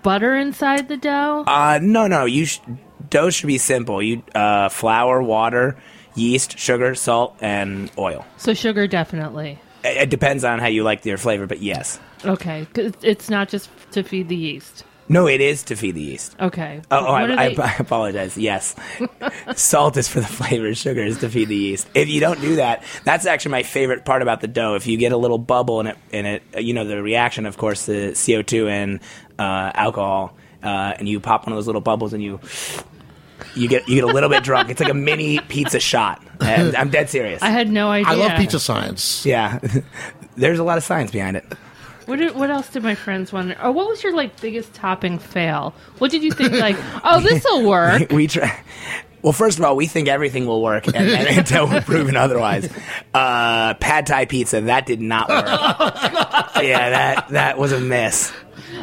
butter 0.03 0.35
inside 0.35 0.87
the 0.87 0.97
dough? 0.97 1.43
Uh, 1.47 1.79
no, 1.81 2.07
no. 2.07 2.25
You 2.25 2.45
sh- 2.45 2.59
dough 3.09 3.29
should 3.29 3.47
be 3.47 3.57
simple. 3.57 4.01
You 4.03 4.23
uh, 4.35 4.69
flour, 4.69 5.21
water, 5.23 5.77
yeast, 6.15 6.57
sugar, 6.59 6.95
salt, 6.95 7.37
and 7.41 7.89
oil. 7.97 8.25
so 8.37 8.53
sugar, 8.53 8.87
definitely. 8.87 9.57
It, 9.83 9.97
it 10.03 10.09
depends 10.09 10.43
on 10.43 10.59
how 10.59 10.67
you 10.67 10.83
like 10.83 11.05
your 11.05 11.17
flavor, 11.17 11.47
but 11.47 11.61
yes. 11.61 11.99
Okay, 12.25 12.65
'cause 12.73 12.91
it's 13.03 13.29
not 13.29 13.47
just 13.47 13.69
to 13.91 14.03
feed 14.03 14.27
the 14.27 14.35
yeast. 14.35 14.83
No, 15.09 15.27
it 15.27 15.39
is 15.41 15.63
to 15.63 15.75
feed 15.75 15.95
the 15.95 16.01
yeast. 16.01 16.35
Okay. 16.39 16.81
Oh, 16.91 16.97
oh 16.97 17.05
I, 17.13 17.21
What 17.21 17.31
I, 17.39 17.49
they- 17.49 17.57
I 17.63 17.75
apologize. 17.79 18.37
Yes, 18.37 18.75
salt 19.55 19.97
is 19.97 20.07
for 20.07 20.19
the 20.19 20.27
flavor. 20.27 20.73
Sugar 20.75 21.01
is 21.03 21.19
to 21.19 21.29
feed 21.29 21.47
the 21.47 21.55
yeast. 21.55 21.87
If 21.93 22.09
you 22.09 22.19
don't 22.19 22.41
do 22.41 22.57
that, 22.57 22.83
that's 23.03 23.25
actually 23.25 23.51
my 23.51 23.63
favorite 23.63 24.05
part 24.05 24.21
about 24.21 24.41
the 24.41 24.47
dough. 24.47 24.75
If 24.75 24.87
you 24.87 24.97
get 24.97 25.11
a 25.11 25.17
little 25.17 25.37
bubble 25.37 25.79
in 25.79 25.87
it, 25.87 25.97
in 26.11 26.25
it, 26.25 26.43
uh, 26.55 26.59
you 26.59 26.73
know 26.73 26.85
the 26.85 27.01
reaction, 27.01 27.45
of 27.45 27.57
course, 27.57 27.85
the 27.85 28.13
CO 28.25 28.41
two 28.41 28.67
and 28.67 28.99
uh, 29.39 29.71
alcohol 29.73 30.35
uh, 30.63 30.93
and 30.97 31.07
you 31.07 31.19
pop 31.19 31.45
one 31.45 31.53
of 31.53 31.57
those 31.57 31.67
little 31.67 31.81
bubbles, 31.81 32.13
and 32.13 32.23
you 32.23 32.39
you 33.55 33.67
get 33.67 33.87
you 33.87 33.95
get 33.95 34.03
a 34.03 34.07
little 34.07 34.29
bit 34.29 34.43
drunk. 34.43 34.69
It's 34.69 34.79
like 34.79 34.89
a 34.89 34.95
mini 34.95 35.39
pizza 35.39 35.79
shot. 35.79 36.21
And 36.39 36.75
I'm 36.75 36.89
dead 36.89 37.09
serious. 37.09 37.41
I 37.41 37.49
had 37.49 37.69
no 37.69 37.89
idea. 37.89 38.11
I 38.11 38.15
love 38.15 38.37
pizza 38.37 38.59
science. 38.59 39.25
yeah, 39.25 39.59
there's 40.35 40.59
a 40.59 40.63
lot 40.63 40.77
of 40.77 40.83
science 40.83 41.11
behind 41.11 41.37
it. 41.37 41.45
What, 42.07 42.19
did, 42.19 42.35
what 42.35 42.49
else 42.49 42.69
did 42.69 42.83
my 42.83 42.95
friends 42.95 43.33
wonder? 43.33 43.57
Or 43.61 43.71
what 43.71 43.87
was 43.89 44.01
your 44.01 44.15
like 44.15 44.39
biggest 44.39 44.73
topping 44.73 45.19
fail? 45.19 45.75
What 45.97 46.09
did 46.09 46.23
you 46.23 46.31
think 46.31 46.53
like? 46.53 46.77
Oh, 47.03 47.19
this 47.19 47.43
will 47.43 47.67
work. 47.67 48.11
we 48.11 48.27
try. 48.27 48.59
Well, 49.21 49.33
first 49.33 49.59
of 49.59 49.65
all, 49.65 49.75
we 49.75 49.87
think 49.87 50.07
everything 50.07 50.45
will 50.45 50.61
work 50.61 50.87
and, 50.87 50.95
and 50.95 51.37
until 51.37 51.67
we're 51.67 51.81
proven 51.81 52.15
otherwise. 52.15 52.69
Uh, 53.13 53.73
pad 53.75 54.05
Thai 54.07 54.25
pizza 54.25 54.61
that 54.61 54.85
did 54.85 55.01
not 55.01 55.27
work. 55.27 55.45
yeah, 56.63 56.89
that 56.89 57.27
that 57.29 57.57
was 57.57 57.71
a 57.73 57.79
miss. 57.79 58.31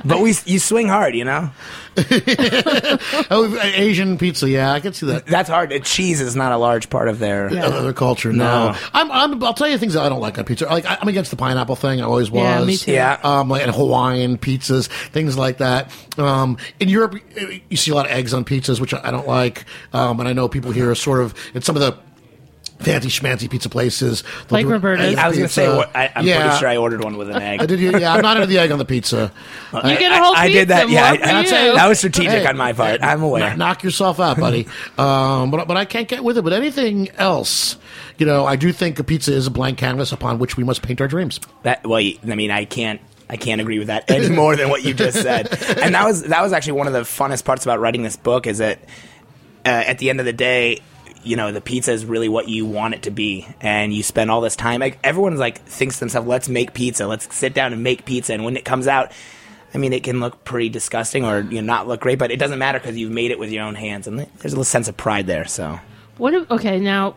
But 0.04 0.20
we 0.20 0.34
you 0.44 0.58
swing 0.58 0.88
hard, 0.88 1.14
you 1.14 1.24
know. 1.24 1.50
Oh, 3.30 3.58
Asian 3.62 4.18
pizza, 4.18 4.48
yeah, 4.48 4.72
I 4.72 4.80
can 4.80 4.92
see 4.92 5.06
that. 5.06 5.26
That's 5.26 5.48
hard. 5.48 5.72
Uh, 5.72 5.78
Cheese 5.80 6.20
is 6.20 6.34
not 6.36 6.52
a 6.52 6.56
large 6.56 6.90
part 6.90 7.08
of 7.08 7.18
their. 7.18 7.46
Other 7.46 7.92
culture, 7.92 8.32
no. 8.32 8.44
No. 8.72 8.78
I'm, 8.92 9.10
I'm, 9.10 9.42
I'll 9.44 9.54
tell 9.54 9.68
you 9.68 9.78
things 9.78 9.94
that 9.94 10.02
I 10.02 10.08
don't 10.08 10.20
like 10.20 10.38
on 10.38 10.44
pizza. 10.44 10.66
Like 10.66 10.84
I- 10.86 10.98
I'm 11.00 11.08
against 11.08 11.30
the 11.30 11.36
pineapple 11.36 11.76
thing. 11.76 12.00
I 12.00 12.04
always 12.04 12.30
was. 12.30 12.42
Yeah, 12.42 12.64
me 12.64 12.76
too. 12.76 12.92
Yeah. 12.92 13.18
Um, 13.22 13.48
like 13.48 13.62
and 13.62 13.74
Hawaiian 13.74 14.38
pizzas, 14.38 14.88
things 15.10 15.36
like 15.38 15.58
that. 15.58 15.90
Um, 16.18 16.58
in 16.80 16.88
Europe, 16.88 17.16
you 17.68 17.76
see 17.76 17.90
a 17.90 17.94
lot 17.94 18.06
of 18.06 18.12
eggs 18.12 18.34
on 18.34 18.44
pizzas, 18.44 18.80
which 18.80 18.94
I 18.94 19.10
don't 19.10 19.26
like. 19.28 19.64
Um, 19.92 20.20
and 20.20 20.28
I 20.28 20.32
know 20.32 20.48
people 20.48 20.72
here 20.72 20.90
are 20.90 20.94
sort 20.94 21.20
of 21.20 21.34
in 21.54 21.62
some 21.62 21.76
of 21.76 21.80
the 21.82 21.96
fancy 22.80 23.08
schmancy 23.08 23.48
pizza 23.50 23.68
places. 23.68 24.22
they'll 24.22 24.58
Like 24.58 24.66
do 24.66 24.72
Roberta's. 24.72 25.16
I 25.16 25.28
was 25.28 25.36
going 25.36 25.48
to 25.48 25.52
say, 25.52 25.68
what- 25.74 25.94
I, 25.96 26.12
I'm 26.14 26.26
yeah. 26.26 26.42
pretty 26.42 26.58
sure 26.58 26.68
I 26.68 26.76
ordered 26.76 27.02
one 27.02 27.16
with 27.16 27.30
an 27.30 27.40
egg. 27.40 27.62
I 27.62 27.66
did. 27.66 27.80
Yeah, 27.80 28.12
I'm 28.12 28.22
not 28.22 28.36
into 28.36 28.46
the 28.46 28.58
egg 28.58 28.70
on 28.72 28.78
the 28.78 28.84
pizza. 28.84 29.32
You 29.72 29.80
get 29.82 30.12
a 30.12 30.16
whole 30.22 30.34
I, 30.36 30.44
I 30.44 30.48
did 30.48 30.68
that. 30.68 30.88
Yeah, 30.88 31.12
more 31.14 31.24
I- 31.24 31.40
you. 31.40 31.74
that 31.74 31.88
was 31.88 31.98
strategic 31.98 32.30
Hey, 32.32 32.46
on 32.46 32.56
my 32.56 32.72
part. 32.72 33.02
I'm 33.02 33.22
aware. 33.22 33.40
Knock, 33.50 33.56
knock 33.58 33.82
yourself 33.84 34.20
out, 34.20 34.38
buddy. 34.38 34.66
um, 34.98 35.50
but 35.50 35.66
but 35.66 35.76
I 35.76 35.84
can't 35.84 36.08
get 36.08 36.22
with 36.24 36.36
it. 36.38 36.42
But 36.42 36.52
anything 36.52 37.08
else, 37.16 37.76
you 38.18 38.26
know, 38.26 38.44
I 38.44 38.56
do 38.56 38.72
think 38.72 38.98
a 38.98 39.04
pizza 39.04 39.32
is 39.32 39.46
a 39.46 39.50
blank 39.50 39.78
canvas 39.78 40.12
upon 40.12 40.38
which 40.38 40.56
we 40.56 40.64
must 40.64 40.82
paint 40.82 41.00
our 41.00 41.08
dreams. 41.08 41.40
That 41.62 41.86
well, 41.86 41.98
I 42.00 42.34
mean, 42.34 42.50
I 42.50 42.64
can't. 42.64 43.00
I 43.30 43.36
can't 43.38 43.58
agree 43.60 43.78
with 43.78 43.88
that 43.88 44.10
any 44.10 44.28
more 44.28 44.54
than 44.54 44.68
what 44.68 44.84
you 44.84 44.92
just 44.92 45.22
said. 45.22 45.48
And 45.78 45.94
that 45.94 46.04
was 46.04 46.24
that 46.24 46.42
was 46.42 46.52
actually 46.52 46.72
one 46.74 46.86
of 46.86 46.92
the 46.92 47.00
funnest 47.00 47.44
parts 47.44 47.64
about 47.64 47.80
writing 47.80 48.02
this 48.02 48.16
book 48.16 48.46
is 48.46 48.58
that 48.58 48.80
uh, 49.64 49.68
at 49.70 49.98
the 49.98 50.10
end 50.10 50.20
of 50.20 50.26
the 50.26 50.32
day, 50.34 50.80
you 51.24 51.36
know, 51.36 51.52
the 51.52 51.60
pizza 51.60 51.92
is 51.92 52.04
really 52.04 52.28
what 52.28 52.48
you 52.48 52.66
want 52.66 52.94
it 52.94 53.02
to 53.02 53.10
be, 53.10 53.46
and 53.60 53.92
you 53.92 54.02
spend 54.02 54.30
all 54.30 54.40
this 54.40 54.56
time. 54.56 54.80
Like 54.80 54.98
everyone's 55.02 55.38
like 55.40 55.58
thinks 55.62 55.96
to 55.96 56.00
themselves, 56.00 56.28
"Let's 56.28 56.48
make 56.48 56.74
pizza. 56.74 57.06
Let's 57.06 57.34
sit 57.34 57.54
down 57.54 57.72
and 57.72 57.82
make 57.82 58.04
pizza." 58.04 58.32
And 58.34 58.44
when 58.44 58.56
it 58.56 58.64
comes 58.64 58.86
out. 58.86 59.12
I 59.72 59.76
mean, 59.76 59.92
it 59.92 60.04
can 60.04 60.20
look 60.20 60.44
pretty 60.44 60.68
disgusting 60.68 61.24
or 61.24 61.40
you 61.40 61.60
know, 61.60 61.66
not 61.66 61.88
look 61.88 62.00
great, 62.00 62.16
but 62.20 62.30
it 62.30 62.36
doesn't 62.38 62.60
matter 62.60 62.78
because 62.78 62.96
you've 62.96 63.10
made 63.10 63.32
it 63.32 63.40
with 63.40 63.50
your 63.50 63.64
own 63.64 63.74
hands, 63.74 64.06
and 64.06 64.20
there's 64.20 64.52
a 64.52 64.56
little 64.56 64.62
sense 64.62 64.86
of 64.86 64.96
pride 64.96 65.26
there. 65.26 65.46
So, 65.46 65.80
What? 66.16 66.32
If, 66.32 66.48
okay, 66.48 66.78
now 66.78 67.16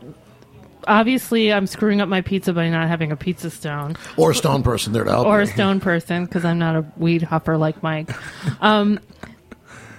obviously 0.87 1.53
I'm 1.53 1.67
screwing 1.67 2.01
up 2.01 2.09
my 2.09 2.21
pizza 2.21 2.53
by 2.53 2.69
not 2.69 2.87
having 2.87 3.11
a 3.11 3.15
pizza 3.15 3.49
stone 3.51 3.95
Or 4.15 4.31
a 4.31 4.35
stone 4.35 4.63
person 4.63 4.93
there 4.93 5.03
to 5.03 5.11
help. 5.11 5.27
or 5.27 5.37
you. 5.37 5.43
a 5.43 5.47
stone 5.47 5.79
person 5.79 6.25
because 6.25 6.45
I'm 6.45 6.57
not 6.57 6.75
a 6.75 6.85
weed 6.97 7.21
hopper 7.21 7.57
like 7.59 7.83
Mike. 7.83 8.09
Um, 8.61 8.99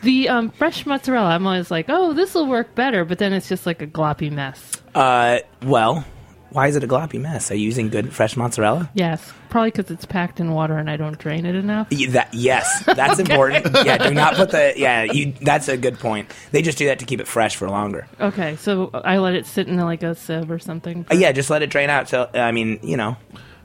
the 0.03 0.29
um, 0.29 0.51
fresh 0.51 0.87
mozzarella, 0.87 1.31
I'm 1.31 1.47
always 1.47 1.71
like, 1.71 1.87
oh, 1.89 2.13
this 2.13 2.35
will 2.35 2.47
work 2.47 2.75
better, 2.75 3.05
but 3.05 3.19
then 3.19 3.33
it's 3.33 3.49
just 3.49 3.67
like 3.67 3.83
a 3.83 3.87
gloppy 3.87 4.31
mess. 4.31 4.73
uh, 4.95 5.39
well, 5.63 6.05
why 6.51 6.67
is 6.67 6.77
it 6.77 6.83
a 6.85 6.89
gloppy 6.89 7.21
mess? 7.21 7.51
Are 7.51 7.55
you 7.55 7.65
using 7.67 7.91
good 7.91 8.11
fresh 8.11 8.35
mozzarella? 8.35 8.89
Yes, 8.95 9.33
probably 9.51 9.71
because 9.71 9.91
it's 9.91 10.07
packed 10.07 10.41
in 10.41 10.53
water 10.53 10.79
and 10.79 10.89
I 10.89 10.97
don't 10.97 11.19
drain 11.19 11.45
it 11.45 11.55
enough. 11.55 11.89
Y- 11.93 12.07
That 12.09 12.33
yes, 12.33 12.85
that's 12.87 13.19
important. 13.19 13.67
Yeah, 13.85 13.99
do 13.99 14.15
not 14.15 14.35
put 14.35 14.51
the 14.53 14.73
yeah. 14.75 15.03
You 15.03 15.35
that's 15.43 15.69
a 15.69 15.77
good 15.77 15.99
point. 15.99 16.33
They 16.53 16.63
just 16.63 16.79
do 16.79 16.87
that 16.87 17.01
to 17.01 17.05
keep 17.05 17.21
it 17.21 17.27
fresh 17.29 17.57
for 17.57 17.69
longer. 17.69 18.07
Okay, 18.19 18.57
so 18.57 18.91
I 18.95 19.19
let 19.19 19.35
it 19.35 19.45
sit 19.45 19.69
in 19.69 19.77
like 19.77 20.03
a 20.03 20.15
sieve 20.15 20.51
or 20.51 20.59
something. 20.59 21.05
Uh, 21.11 21.17
yeah, 21.17 21.33
just 21.33 21.51
let 21.51 21.61
it 21.63 21.69
drain 21.69 21.91
out. 21.91 22.09
So 22.09 22.31
I 22.33 22.51
mean, 22.53 22.79
you 22.83 22.97
know, 22.97 23.19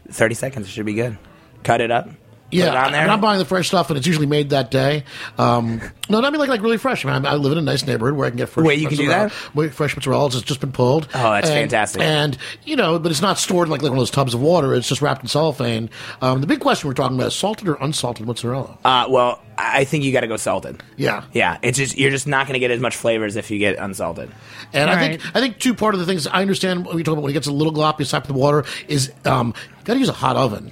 thirty 0.10 0.36
seconds 0.36 0.68
should 0.68 0.86
be 0.86 0.94
good. 0.94 1.18
Cut 1.64 1.80
it 1.80 1.90
up. 1.90 2.10
Yeah, 2.52 2.86
on 2.86 2.92
there. 2.92 3.02
and 3.02 3.10
I'm 3.12 3.20
buying 3.20 3.40
the 3.40 3.46
fresh 3.46 3.68
stuff, 3.68 3.90
and 3.90 3.98
it's 3.98 4.06
usually 4.06 4.28
made 4.28 4.52
that 4.52 4.70
day. 4.70 5.06
Um, 5.40 5.82
no, 6.08 6.22
I 6.22 6.30
mean 6.30 6.40
like 6.40 6.50
like 6.50 6.62
really 6.62 6.78
fresh. 6.78 7.04
I 7.04 7.12
mean, 7.12 7.26
I 7.26 7.34
live 7.34 7.52
in 7.52 7.58
a 7.58 7.62
nice 7.62 7.88
neighborhood 7.88 8.16
where 8.16 8.28
I 8.28 8.30
can 8.30 8.38
get 8.38 8.50
fresh. 8.50 8.64
Wait, 8.64 8.80
you 8.80 8.88
can 8.88 8.98
do 8.98 9.06
mozzarella. 9.06 9.30
that? 9.30 9.56
Wait, 9.56 9.74
fresh 9.74 9.96
mozzarella 9.96 10.30
has 10.30 10.42
just 10.44 10.60
been 10.60 10.72
pulled. 10.72 11.08
Oh, 11.16 11.32
that's 11.32 11.50
And- 11.50 11.62
fantastic. 11.72 12.02
And 12.04 12.38
you 12.64 12.76
know, 12.76 13.00
but 13.00 13.12
it's 13.12 13.24
not 13.24 13.40
stored 13.40 13.68
in 13.68 13.72
like, 13.72 13.82
like 13.82 13.90
one 13.90 13.98
of 13.98 14.02
those 14.02 14.12
tubs 14.12 14.36
of 14.36 14.42
water. 14.42 14.76
It's 14.76 14.88
just 14.88 15.02
wrapped 15.02 15.24
in 15.24 15.30
cellophane. 15.30 15.90
Um, 16.22 16.42
the 16.42 16.48
big 16.48 16.60
question 16.60 16.88
we're 16.88 16.94
talking 16.94 17.18
about 17.18 17.28
is 17.30 17.34
salted 17.36 17.68
or 17.68 17.74
unsalted 17.82 18.28
mozzarella. 18.28 18.78
uh, 18.86 19.08
well, 19.10 19.42
I 19.58 19.84
think 19.86 20.04
you 20.04 20.12
got 20.12 20.22
to 20.22 20.28
go 20.28 20.38
salted. 20.38 20.84
yeah, 20.98 21.24
Yeah, 21.34 21.58
it's 21.64 21.78
just 21.80 21.98
you're 21.98 22.12
just 22.12 22.28
not 22.28 22.46
going 22.46 22.54
to 22.54 22.60
get 22.60 22.70
as 22.72 22.80
much 22.80 22.96
flavor 22.96 23.26
as 23.26 23.36
if 23.36 23.50
you 23.50 23.58
get 23.58 23.78
unsalted. 23.80 24.30
And 24.74 24.90
I 24.92 24.94
All 24.94 25.00
think. 25.00 25.36
I 25.36 25.40
think 25.40 25.58
two 25.58 25.74
part 25.74 25.96
of 25.96 26.00
the 26.00 26.06
things 26.06 26.28
I 26.28 26.42
understand 26.42 26.86
when 26.86 26.96
we 26.96 27.04
talk 27.04 27.14
about 27.14 27.24
when 27.24 27.32
it 27.32 27.34
gets 27.34 27.48
a 27.48 27.52
little 27.52 27.74
gloppy 27.74 28.02
aside 28.02 28.26
from 28.28 28.36
the 28.36 28.40
water 28.40 28.64
is 28.88 29.12
um, 29.26 29.56
got 29.86 29.94
to 29.94 30.00
use 30.00 30.10
a 30.10 30.14
hot 30.14 30.36
oven. 30.36 30.72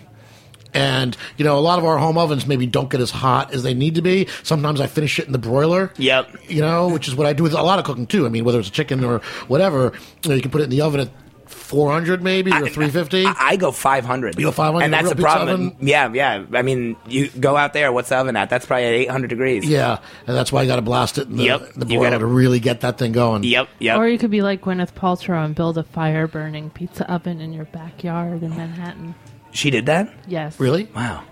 And 0.73 1.17
you 1.37 1.43
know, 1.45 1.57
a 1.57 1.61
lot 1.61 1.79
of 1.79 1.85
our 1.85 1.97
home 1.97 2.17
ovens 2.17 2.47
maybe 2.47 2.65
don't 2.65 2.89
get 2.89 3.01
as 3.01 3.11
hot 3.11 3.53
as 3.53 3.63
they 3.63 3.73
need 3.73 3.95
to 3.95 4.01
be. 4.01 4.27
Sometimes 4.43 4.79
I 4.79 4.87
finish 4.87 5.19
it 5.19 5.25
in 5.25 5.31
the 5.31 5.37
broiler. 5.37 5.91
Yep. 5.97 6.49
You 6.49 6.61
know, 6.61 6.87
which 6.89 7.07
is 7.07 7.15
what 7.15 7.27
I 7.27 7.33
do 7.33 7.43
with 7.43 7.53
a 7.53 7.61
lot 7.61 7.79
of 7.79 7.85
cooking 7.85 8.07
too. 8.07 8.25
I 8.25 8.29
mean, 8.29 8.45
whether 8.45 8.59
it's 8.59 8.69
a 8.69 8.71
chicken 8.71 9.03
or 9.03 9.19
whatever, 9.47 9.91
you, 10.23 10.29
know, 10.29 10.35
you 10.35 10.41
can 10.41 10.51
put 10.51 10.61
it 10.61 10.65
in 10.65 10.69
the 10.69 10.81
oven 10.81 11.01
at 11.01 11.09
400 11.47 12.23
maybe 12.23 12.51
or 12.51 12.67
350. 12.69 13.25
I, 13.25 13.35
I 13.39 13.55
go 13.57 13.71
500. 13.71 14.37
You 14.39 14.45
go 14.45 14.51
500, 14.51 14.83
and 14.85 14.93
that's 14.93 15.03
real 15.05 15.15
the 15.15 15.21
problem. 15.21 15.49
oven? 15.49 15.75
Yeah, 15.81 16.11
yeah. 16.13 16.45
I 16.53 16.61
mean, 16.61 16.95
you 17.07 17.29
go 17.29 17.57
out 17.57 17.73
there. 17.73 17.91
What's 17.91 18.09
the 18.09 18.17
oven 18.17 18.35
at? 18.37 18.49
That's 18.49 18.65
probably 18.65 18.85
at 18.85 18.93
800 18.93 19.27
degrees. 19.27 19.65
yeah, 19.67 19.97
and 20.27 20.35
that's 20.37 20.51
why 20.51 20.61
you 20.61 20.67
got 20.69 20.77
to 20.77 20.81
blast 20.81 21.17
it 21.17 21.27
in 21.27 21.35
the, 21.37 21.43
Yep. 21.43 21.73
the 21.75 21.87
You 21.87 21.99
gotta- 22.01 22.19
to 22.19 22.25
really 22.25 22.59
get 22.61 22.81
that 22.81 22.97
thing 22.97 23.11
going. 23.11 23.43
Yep. 23.43 23.67
Yep. 23.79 23.97
Or 23.97 24.07
you 24.07 24.17
could 24.17 24.31
be 24.31 24.41
like 24.41 24.61
Gwyneth 24.61 24.93
Paltrow 24.93 25.43
and 25.43 25.53
build 25.53 25.77
a 25.77 25.83
fire 25.83 26.27
burning 26.27 26.69
pizza 26.69 27.09
oven 27.11 27.41
in 27.41 27.51
your 27.53 27.65
backyard 27.65 28.43
in 28.43 28.51
Manhattan. 28.51 29.15
She 29.51 29.69
did 29.69 29.85
that. 29.87 30.11
Yes. 30.27 30.59
Really? 30.59 30.85
Wow. 30.95 31.23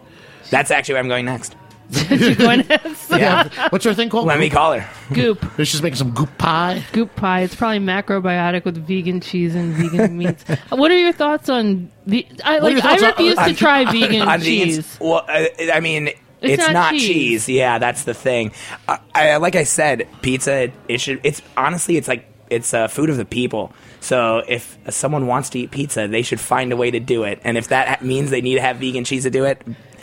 That's 0.50 0.72
actually 0.72 0.94
where 0.96 1.04
I'm 1.04 1.08
going 1.10 1.26
next. 1.26 1.56
Gwyneth. 1.90 2.96
Yeah. 3.20 3.50
What's 3.70 3.84
her 3.86 3.94
thing 3.96 4.10
called? 4.10 4.28
Let 4.28 4.40
me 4.40 4.50
call 4.50 4.74
her. 4.78 4.88
Goop. 5.14 5.44
She's 5.58 5.82
making 5.82 5.98
some 5.98 6.12
goop 6.12 6.38
pie. 6.38 6.84
Goop 6.92 7.16
pie. 7.16 7.42
It's 7.42 7.56
probably 7.56 7.80
macrobiotic 7.80 8.64
with 8.64 8.78
vegan 8.86 9.20
cheese 9.22 9.56
and 9.56 9.74
vegan 9.74 10.16
meats. 10.18 10.46
Uh, 10.48 10.58
what 10.78 10.92
are 10.92 10.98
your 10.98 11.12
thoughts 11.12 11.50
on 11.50 11.92
the? 12.06 12.26
I 12.46 12.60
are 12.60 12.70
your 12.70 12.80
like. 12.80 12.86
I 12.86 12.98
thoughts 12.98 13.04
on- 13.04 13.10
refuse 13.10 13.38
on- 13.40 13.50
to 13.50 13.56
try 13.56 13.86
vegan 13.92 14.22
on 14.22 14.40
the 14.40 14.46
cheese. 14.46 14.78
ins- 14.78 15.00
well, 15.00 15.26
I, 15.28 15.72
I 15.74 15.80
mean, 15.80 16.10
it's, 16.42 16.62
not 16.62 16.74
not, 16.74 16.92
cheese. 16.92 17.02
cheese. 17.08 17.50
Yeah, 17.50 17.80
that's 17.80 18.04
the 18.04 18.14
thing. 18.14 18.52
I, 18.88 19.00
I, 19.16 19.38
like 19.38 19.56
I 19.56 19.64
said, 19.64 20.08
pizza. 20.22 20.54
It, 20.66 20.74
it 20.88 21.02
should. 21.02 21.20
It's 21.24 21.42
honestly, 21.58 21.98
it's 21.98 22.08
like 22.08 22.28
it's 22.52 22.72
uh, 22.74 22.88
food 22.88 23.10
of 23.10 23.18
the 23.18 23.26
people. 23.26 23.74
So 24.02 24.44
if 24.48 24.78
someone 24.90 25.28
wants 25.28 25.50
to 25.52 25.60
eat 25.60 25.72
pizza, 25.72 26.08
they 26.08 26.22
should 26.22 26.40
find 26.40 26.72
a 26.72 26.78
way 26.78 26.90
to 26.92 27.00
do 27.00 27.24
it. 27.24 27.40
And 27.44 27.58
if 27.58 27.68
that 27.70 28.02
means 28.04 28.30
they 28.30 28.42
need 28.42 28.56
to 28.56 28.62
have 28.62 28.78
vegan 28.78 29.04
cheese 29.04 29.24
to 29.24 29.30
do 29.30 29.46
it, 29.46 29.62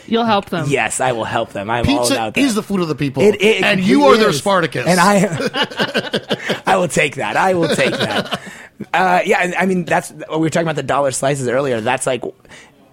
You'll 0.09 0.23
help 0.23 0.49
them. 0.49 0.67
yes, 0.69 1.01
I 1.01 1.11
will 1.11 1.25
help 1.25 1.49
them. 1.51 1.69
I'm 1.69 1.85
all 1.89 1.99
Pizza 1.99 2.13
about 2.13 2.33
that. 2.35 2.39
is 2.39 2.55
the 2.55 2.63
food 2.63 2.79
of 2.79 2.87
the 2.87 2.95
people. 2.95 3.23
It- 3.23 3.41
it 3.41 3.61
and 3.63 3.81
you 3.81 3.97
completely 3.99 4.15
are 4.15 4.17
their 4.21 4.29
is. 4.29 4.37
Spartacus. 4.37 4.85
And 4.87 4.99
I, 5.01 6.61
I 6.65 6.77
will 6.77 6.87
take 6.87 7.15
that. 7.15 7.35
I 7.35 7.53
will 7.55 7.67
take 7.75 7.91
that. 7.91 8.39
Uh, 8.93 9.19
yeah, 9.25 9.39
and 9.41 9.55
I 9.55 9.65
mean 9.65 9.83
that's 9.83 10.11
what 10.11 10.33
we 10.39 10.45
were 10.45 10.49
talking 10.49 10.65
about 10.67 10.75
the 10.77 10.83
dollar 10.83 11.11
slices 11.11 11.47
earlier. 11.49 11.81
That's 11.81 12.05
like, 12.07 12.23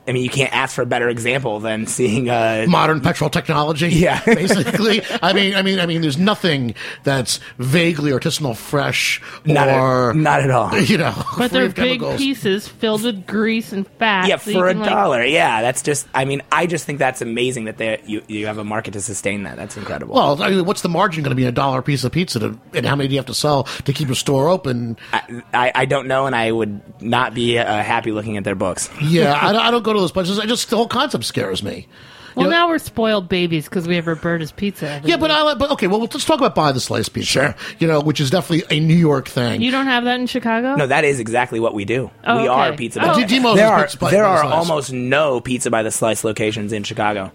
I 0.07 0.13
mean, 0.13 0.23
you 0.23 0.29
can't 0.31 0.53
ask 0.55 0.75
for 0.75 0.83
a 0.83 0.87
better 0.87 1.09
example 1.09 1.61
than 1.61 1.87
seeing. 1.87 2.29
Uh, 2.29 2.67
modern 2.69 3.01
petrol 3.01 3.31
technology. 3.31 3.89
Yeah. 4.05 4.23
basically. 4.25 5.03
I 5.23 5.33
mean, 5.33 5.55
I 5.55 5.63
mean, 5.63 5.79
I 5.81 5.87
mean, 5.87 6.03
there's 6.03 6.19
nothing 6.19 6.75
that's 7.05 7.41
vaguely 7.59 8.11
artisanal, 8.11 8.55
fresh, 8.57 9.23
not, 9.47 9.69
or 9.69 10.11
at, 10.11 10.17
not 10.17 10.41
at 10.41 10.51
all. 10.51 10.77
you 10.79 10.99
know, 10.99 11.15
But 11.39 11.51
they're 11.51 11.69
big 11.69 12.01
chemicals. 12.01 12.17
pieces 12.19 12.69
filled 12.69 13.03
with 13.05 13.27
grease 13.27 13.73
and 13.73 13.87
fat. 13.99 14.29
Yeah, 14.29 14.37
so 14.37 14.53
for 14.53 14.69
a 14.69 14.73
can, 14.73 14.81
like- 14.81 14.91
dollar. 14.91 15.25
Yeah, 15.25 15.63
that's 15.63 15.81
just. 15.83 16.07
I 16.13 16.25
mean, 16.27 16.43
I 16.53 16.67
just 16.67 16.85
think 16.85 16.99
that's 16.99 17.23
amazing 17.23 17.65
that 17.65 17.79
they 17.79 18.03
you 18.05 18.23
you 18.29 18.47
have 18.47 18.59
a 18.59 18.65
market 18.65 18.93
to 18.93 19.01
sustain 19.01 19.45
that. 19.45 19.57
That's 19.57 19.77
incredible. 19.77 20.15
Well, 20.15 20.43
I 20.43 20.51
mean, 20.51 20.65
what's 20.67 20.83
the 20.83 20.89
margin 20.91 21.23
going 21.23 21.31
to 21.31 21.37
be 21.37 21.45
in 21.45 21.49
a 21.49 21.53
dollar 21.53 21.81
piece 21.81 22.05
of 22.05 22.13
pizza, 22.13 22.41
to, 22.41 22.59
and 22.75 22.85
how 22.85 22.95
many 22.97 23.09
do 23.09 23.15
you 23.15 23.19
have 23.21 23.27
to 23.27 23.35
sell 23.35 23.65
to 23.65 23.93
keep 23.95 24.09
your 24.09 24.15
store 24.17 24.49
open? 24.49 24.99
I, 25.13 25.43
I, 25.55 25.73
I 25.75 25.85
don't 25.87 26.09
know, 26.09 26.27
and 26.27 26.37
I 26.37 26.53
would 26.53 27.03
not 27.03 27.33
be 27.33 27.59
uh, 27.59 27.83
happy 27.83 28.13
looking 28.13 28.37
at 28.37 28.45
their 28.45 28.55
books. 28.55 28.91
Yeah, 29.01 29.33
I, 29.33 29.69
I 29.69 29.71
don't 29.71 29.83
go 29.83 29.94
to 29.95 30.01
those 30.01 30.13
places. 30.13 30.39
I 30.39 30.47
just 30.47 30.69
the 30.71 30.77
whole 30.77 30.89
concept 30.89 31.25
scares 31.25 31.63
me. 31.63 31.89
Well, 32.37 32.47
You 32.47 32.51
know- 32.51 32.57
now 32.59 32.69
we're 32.69 32.79
spoiled 32.81 33.29
babies 33.29 33.67
because 33.67 33.87
we 33.87 33.95
have 33.95 34.09
Roberta's 34.09 34.51
Pizza. 34.51 35.01
Yeah, 35.05 35.17
but. 35.19 35.31
I 35.31 35.43
like. 35.43 35.59
But 35.59 35.71
okay, 35.73 35.87
well, 35.87 36.01
let's 36.01 36.25
talk 36.25 36.41
about 36.41 36.57
buy 36.57 36.73
the 36.73 36.81
slice 36.81 37.09
pizza. 37.09 37.31
Sure. 37.31 37.55
You 37.79 37.87
know, 37.87 38.01
which 38.01 38.21
is 38.21 38.29
definitely 38.31 38.77
a 38.77 38.81
New 38.81 38.97
York 38.97 39.29
thing. 39.29 39.63
you 39.63 39.71
don't 39.71 39.87
have 39.87 40.03
that 40.05 40.19
in 40.19 40.27
Chicago. 40.27 40.75
No, 40.75 40.87
that 40.89 41.05
is 41.05 41.21
exactly 41.21 41.61
what 41.61 41.75
we 41.75 41.85
do. 41.85 42.11
Oh, 42.27 42.35
we 42.37 42.41
okay. 42.43 42.49
Oh, 42.49 42.53
are 42.53 42.73
pizza. 42.73 43.01
Oh, 43.01 43.07
by 43.07 43.13
okay. 43.13 43.27
D- 43.27 43.39
Dimo's 43.39 43.55
there 43.57 43.67
is 43.67 43.71
are 43.71 43.83
pizza 43.85 43.99
by- 43.99 44.11
there 44.11 44.25
by 44.25 44.29
the 44.31 44.35
are 44.37 44.43
slice. 44.43 44.53
almost 44.69 44.93
no 44.93 45.41
pizza 45.41 45.71
by 45.71 45.83
the 45.85 45.93
slice 45.93 46.25
locations 46.25 46.73
in 46.73 46.83
Chicago. 46.83 47.31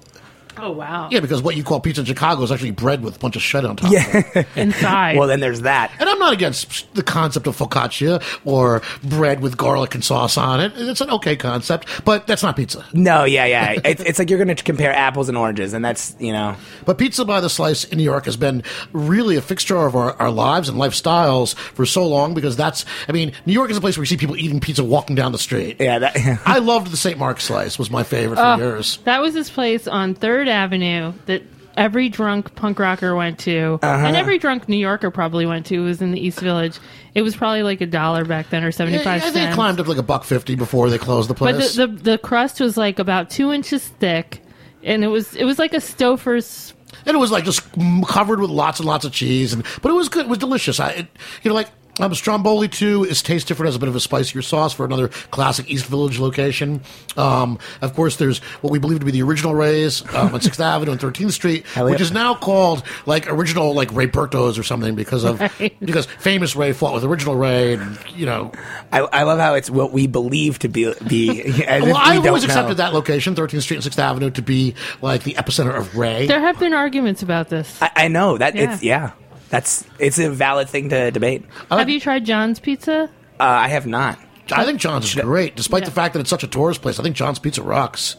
Oh 0.58 0.72
wow! 0.72 1.08
Yeah, 1.12 1.20
because 1.22 1.42
what 1.42 1.56
you 1.56 1.64
call 1.64 1.80
pizza 1.80 2.02
in 2.02 2.06
Chicago 2.06 2.42
is 2.44 2.52
actually 2.52 2.72
bread 2.72 3.02
with 3.04 3.16
a 3.16 3.20
bunch 3.20 3.36
of 3.36 3.42
shit 3.42 3.64
on 3.64 3.76
top. 3.76 3.92
Yeah. 3.92 4.44
Inside. 4.56 5.18
well, 5.18 5.28
then 5.28 5.40
there's 5.40 5.62
that. 5.62 5.92
And 6.00 6.10
I'm 6.10 6.20
not 6.20 6.34
against 6.34 6.94
the 6.96 7.04
concept 7.04 7.48
of 7.48 7.58
focaccia 7.58 8.22
or 8.46 8.82
bread 9.04 9.40
with 9.42 9.56
garlic 9.58 9.96
and 9.96 10.04
sauce 10.04 10.38
on 10.38 10.60
it. 10.60 10.74
It's 10.76 11.02
an 11.02 11.10
okay 11.12 11.36
concept, 11.36 11.88
but 12.04 12.28
that's 12.28 12.44
not 12.44 12.56
pizza. 12.56 12.86
No, 12.94 13.24
yeah, 13.24 13.46
yeah. 13.46 13.76
It's, 13.90 14.02
it's 14.04 14.20
like 14.20 14.30
you're 14.30 14.44
going 14.44 14.56
to 14.56 14.64
compare 14.64 14.94
apples 14.94 15.30
and 15.30 15.38
oranges, 15.38 15.74
and 15.74 15.84
that's 15.86 16.16
you 16.20 16.34
know. 16.34 16.56
But 16.86 16.98
pizza 16.98 17.24
by 17.26 17.40
the 17.40 17.50
slice 17.50 17.86
in 17.86 17.98
New 17.98 18.04
York 18.04 18.26
has 18.26 18.36
been 18.38 18.64
really 18.92 19.36
a 19.38 19.42
fixture 19.42 19.78
of 19.78 19.96
our, 19.96 20.14
our 20.22 20.30
lives 20.32 20.68
and 20.70 20.78
lifestyles 20.78 21.56
for 21.56 21.86
so 21.86 22.06
long 22.08 22.34
because 22.34 22.58
that's, 22.58 22.86
I 23.08 23.14
mean, 23.14 23.32
New 23.46 23.54
York 23.54 23.72
is 23.72 23.78
a 23.78 23.82
place 23.82 23.98
where 23.98 24.04
you 24.04 24.08
see 24.08 24.18
people 24.18 24.36
eating 24.36 24.60
pizza 24.60 24.84
walking 24.84 25.16
down 25.16 25.32
the 25.32 25.38
street. 25.38 25.78
Yeah, 25.80 26.00
that, 26.00 26.18
I 26.46 26.60
loved 26.60 26.92
the 26.92 26.98
St. 26.98 27.18
Mark's 27.18 27.46
slice, 27.46 27.80
was 27.80 27.90
my 27.90 28.04
favorite 28.04 28.36
for 28.38 28.44
Oh, 28.46 28.58
years. 28.58 28.98
That 29.06 29.22
was 29.22 29.34
this 29.34 29.50
place 29.50 29.88
on 29.88 30.16
Third 30.16 30.49
Avenue 30.50 31.14
that 31.28 31.44
every 31.78 32.10
drunk 32.10 32.54
punk 32.56 32.78
rocker 32.80 33.16
went 33.16 33.40
to, 33.40 33.80
Uh-huh. 33.82 34.06
and 34.08 34.16
every 34.18 34.38
drunk 34.38 34.68
New 34.68 34.76
Yorker 34.78 35.12
probably 35.12 35.46
went 35.46 35.66
to. 35.68 35.84
Was 35.84 36.02
in 36.02 36.12
the 36.12 36.20
East 36.20 36.40
Village. 36.42 36.78
It 37.16 37.22
was 37.22 37.36
probably 37.36 37.64
like 37.64 37.80
a 37.82 37.86
dollar 37.86 38.26
back 38.26 38.50
then, 38.50 38.64
or 38.64 38.68
Yeah, 38.68 38.72
seventy-five 38.72 39.08
I 39.08 39.20
think 39.20 39.36
it 39.36 39.40
cents. 39.40 39.56
climbed 39.56 39.80
up 39.80 39.88
like 39.88 39.98
a 39.98 40.04
buck 40.04 40.24
fifty 40.26 40.56
before 40.56 40.90
they 40.90 40.98
closed 40.98 41.30
the 41.30 41.34
but 41.34 41.56
place. 41.56 41.76
the, 41.76 41.88
the 41.88 41.94
the 42.12 42.18
crust 42.18 42.60
was 42.60 42.76
like 42.78 43.00
about 43.00 43.30
two 43.30 43.52
inches 43.54 43.88
thick, 43.88 44.42
and 44.84 45.04
it 45.04 45.08
was 45.08 45.36
it 45.36 45.46
was 45.46 45.58
like 45.60 45.74
a 45.74 45.78
Stouffer's. 45.78 46.74
and 47.06 47.16
it 47.16 47.20
was 47.20 47.32
like 47.32 47.46
just 47.46 47.62
covered 48.08 48.40
with 48.42 48.50
lots 48.50 48.80
and 48.80 48.88
lots 48.88 49.06
of 49.06 49.12
cheese, 49.14 49.54
and 49.54 49.64
but 49.82 49.90
it 49.90 49.96
was 49.96 50.10
good. 50.10 50.26
It 50.26 50.30
was 50.30 50.38
delicious. 50.40 50.80
I, 50.80 50.90
it, 50.92 51.08
you 51.44 51.50
know, 51.50 51.56
like 51.56 51.70
um, 52.00 52.14
Stromboli 52.16 52.68
too 52.68 53.04
is 53.04 53.22
tastes 53.22 53.48
different 53.48 53.70
as 53.70 53.76
a 53.76 53.80
bit 53.80 53.90
of 53.90 53.96
a 53.96 54.00
spicier 54.00 54.42
sauce 54.42 54.74
for 54.74 54.86
another 54.86 55.10
classic 55.32 55.70
East 55.70 55.86
Village 55.86 56.20
location. 56.20 56.82
Um, 57.18 57.60
of 57.82 57.94
course, 57.94 58.16
there's 58.16 58.40
what 58.62 58.72
we 58.72 58.80
believe 58.80 59.00
to 59.00 59.06
be 59.06 59.12
the 59.12 59.22
original 59.24 59.54
Ray's 59.56 60.02
um, 60.16 60.34
on 60.34 60.42
Sixth 60.42 60.60
Avenue 60.62 60.92
and 60.92 61.02
Thirteenth 61.02 61.34
Street, 61.34 61.66
Hell 61.68 61.86
which 61.86 62.00
yeah. 62.00 62.06
is 62.06 62.12
now 62.12 62.34
called 62.36 62.84
like 63.06 63.32
original 63.32 63.74
like 63.74 63.92
Ray 63.94 64.06
Berto's 64.08 64.58
or 64.58 64.64
something 64.64 64.96
because 64.96 65.24
of 65.24 65.40
Right. 65.40 65.76
because 65.80 66.06
famous 66.06 66.56
Ray 66.56 66.74
fought 66.74 66.94
with 66.94 67.04
original 67.04 67.36
Ray, 67.36 67.74
and 67.74 67.98
you 68.16 68.26
know. 68.26 68.52
I, 68.92 69.00
I 69.02 69.24
love 69.24 69.38
how 69.40 69.54
it's 69.54 69.70
what 69.70 69.92
we 69.92 70.08
believe 70.08 70.58
to 70.60 70.68
be. 70.68 70.92
be 71.08 71.64
as 71.66 71.84
Well, 71.84 71.96
I've 71.96 72.16
don't 72.24 72.28
always 72.28 72.44
know. 72.44 72.48
accepted 72.48 72.78
that 72.78 72.94
location, 72.94 73.36
13th 73.36 73.62
Street 73.62 73.78
and 73.78 73.84
Sixth 73.84 74.00
Avenue, 74.00 74.32
to 74.32 74.42
be 74.42 74.74
like 75.02 75.24
the 75.24 75.34
epicenter 75.36 75.78
of 75.78 75.96
Ray. 75.96 76.26
There 76.26 76.40
have 76.40 76.58
been 76.60 76.74
arguments 76.74 77.22
about 77.22 77.50
this. 77.50 77.80
I, 77.82 77.92
I 77.96 78.08
know 78.08 78.38
that 78.40 78.56
Yeah. 78.56 78.74
it's 78.74 78.82
yeah. 78.84 79.12
That's 79.50 79.86
it's 79.98 80.20
a 80.20 80.30
valid 80.30 80.70
thing 80.70 80.90
to 80.90 81.12
debate. 81.12 81.44
have 81.70 81.90
you 81.90 82.00
tried 82.00 82.26
John's 82.26 82.60
Pizza? 82.60 83.10
Uh, 83.40 83.44
I 83.44 83.68
have 83.70 83.88
not. 83.88 84.20
I 84.52 84.66
think 84.66 84.80
John's 84.80 85.06
is 85.06 85.16
great, 85.16 85.56
despite 85.56 85.86
the 85.86 85.92
fact 85.92 86.14
that 86.14 86.20
it's 86.20 86.30
such 86.30 86.44
a 86.44 86.48
tourist 86.48 86.82
place. 86.82 87.00
I 87.00 87.04
think 87.04 87.16
John's 87.16 87.40
Pizza 87.40 87.62
rocks. 87.62 88.16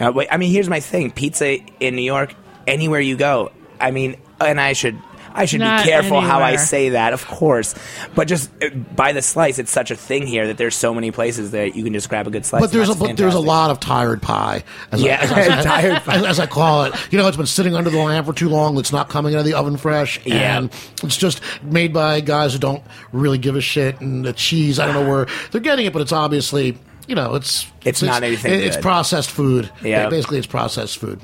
Uh, 0.00 0.12
wait, 0.14 0.28
I 0.30 0.36
mean, 0.36 0.52
here's 0.52 0.68
my 0.68 0.80
thing: 0.80 1.10
pizza 1.10 1.58
in 1.80 1.96
New 1.96 2.02
York, 2.02 2.34
anywhere 2.66 3.00
you 3.00 3.16
go. 3.16 3.52
I 3.80 3.90
mean, 3.90 4.16
and 4.40 4.60
I 4.60 4.72
should. 4.72 4.98
I 5.38 5.44
should 5.44 5.60
Not 5.60 5.84
be 5.84 5.90
careful 5.90 6.20
how 6.20 6.40
I 6.40 6.56
say 6.56 6.90
that, 6.90 7.12
of 7.12 7.26
course. 7.26 7.74
But 8.14 8.28
just 8.28 8.50
uh, 8.62 8.68
by 8.70 9.12
the 9.12 9.22
slice, 9.22 9.58
it's 9.58 9.70
such 9.70 9.90
a 9.90 9.96
thing 9.96 10.26
here 10.26 10.48
that 10.48 10.58
there's 10.58 10.74
so 10.74 10.92
many 10.92 11.10
places 11.10 11.52
that 11.52 11.76
you 11.76 11.84
can 11.84 11.92
just 11.92 12.08
grab 12.08 12.26
a 12.26 12.30
good 12.30 12.44
slice. 12.44 12.60
But 12.62 12.72
there's 12.72 12.88
a 12.88 12.94
but 12.94 13.16
there's 13.16 13.34
a 13.34 13.40
lot 13.40 13.70
of 13.70 13.80
tired 13.80 14.20
pie. 14.20 14.64
As 14.92 15.02
Yeah, 15.02 15.18
I, 15.20 15.24
as, 15.24 15.48
I- 15.48 15.62
tired 15.62 16.02
pie. 16.02 16.16
as, 16.16 16.24
as 16.24 16.40
I 16.40 16.46
call 16.46 16.84
it. 16.84 16.94
You 17.12 17.18
know, 17.18 17.28
it's 17.28 17.36
been 17.36 17.46
sitting 17.46 17.74
under 17.74 17.90
the 17.90 17.98
lamp 17.98 18.26
for 18.26 18.32
too 18.32 18.48
long. 18.48 18.76
It's 18.78 18.92
not 18.92 19.08
coming 19.08 19.34
out 19.34 19.40
of 19.40 19.44
the 19.46 19.54
oven 19.54 19.76
fresh, 19.76 20.20
Yeah. 20.26 20.58
and 20.58 20.70
it's 21.02 21.16
just 21.16 21.40
made 21.62 21.92
by 21.92 22.20
guys 22.20 22.52
who 22.52 22.58
don't 22.58 22.82
really 23.12 23.38
give 23.38 23.56
a 23.56 23.60
shit. 23.60 24.00
And 24.00 24.24
the 24.24 24.32
cheese, 24.32 24.78
I 24.78 24.86
don't 24.86 24.94
know 24.94 25.08
where 25.08 25.26
they're 25.52 25.60
getting 25.60 25.86
it, 25.86 25.92
but 25.92 26.02
it's 26.02 26.12
obviously. 26.12 26.76
You 27.06 27.14
know, 27.14 27.36
it's 27.36 27.66
It's 27.86 28.02
not 28.02 28.22
anything 28.22 28.52
It's 28.52 28.76
good. 28.76 28.82
processed 28.82 29.30
food. 29.30 29.70
Yeah. 29.82 30.10
basically, 30.10 30.36
it's 30.36 30.46
processed 30.46 30.98
food. 30.98 31.22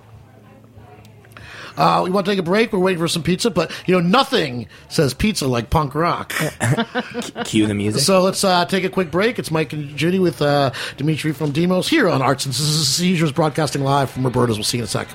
Uh, 1.76 2.02
we 2.04 2.10
want 2.10 2.26
to 2.26 2.32
take 2.32 2.38
a 2.38 2.42
break. 2.42 2.72
We're 2.72 2.78
waiting 2.78 2.98
for 2.98 3.08
some 3.08 3.22
pizza, 3.22 3.50
but 3.50 3.70
you 3.86 3.94
know, 3.94 4.00
nothing 4.00 4.68
says 4.88 5.14
pizza 5.14 5.46
like 5.46 5.70
punk 5.70 5.94
rock. 5.94 6.32
Cue 7.44 7.66
the 7.66 7.74
music. 7.74 8.02
So 8.02 8.22
let's 8.22 8.44
uh, 8.44 8.64
take 8.66 8.84
a 8.84 8.88
quick 8.88 9.10
break. 9.10 9.38
It's 9.38 9.50
Mike 9.50 9.72
and 9.72 9.96
Judy 9.96 10.18
with 10.18 10.40
uh, 10.40 10.72
Dimitri 10.96 11.32
from 11.32 11.52
Dimo's 11.52 11.88
here 11.88 12.08
on 12.08 12.22
Arts 12.22 12.44
and 12.46 12.54
Seizures, 12.54 13.32
broadcasting 13.32 13.82
live 13.82 14.10
from 14.10 14.24
Roberta's. 14.24 14.56
We'll 14.56 14.64
see 14.64 14.78
you 14.78 14.82
in 14.82 14.86
a 14.86 14.88
sec. 14.88 15.08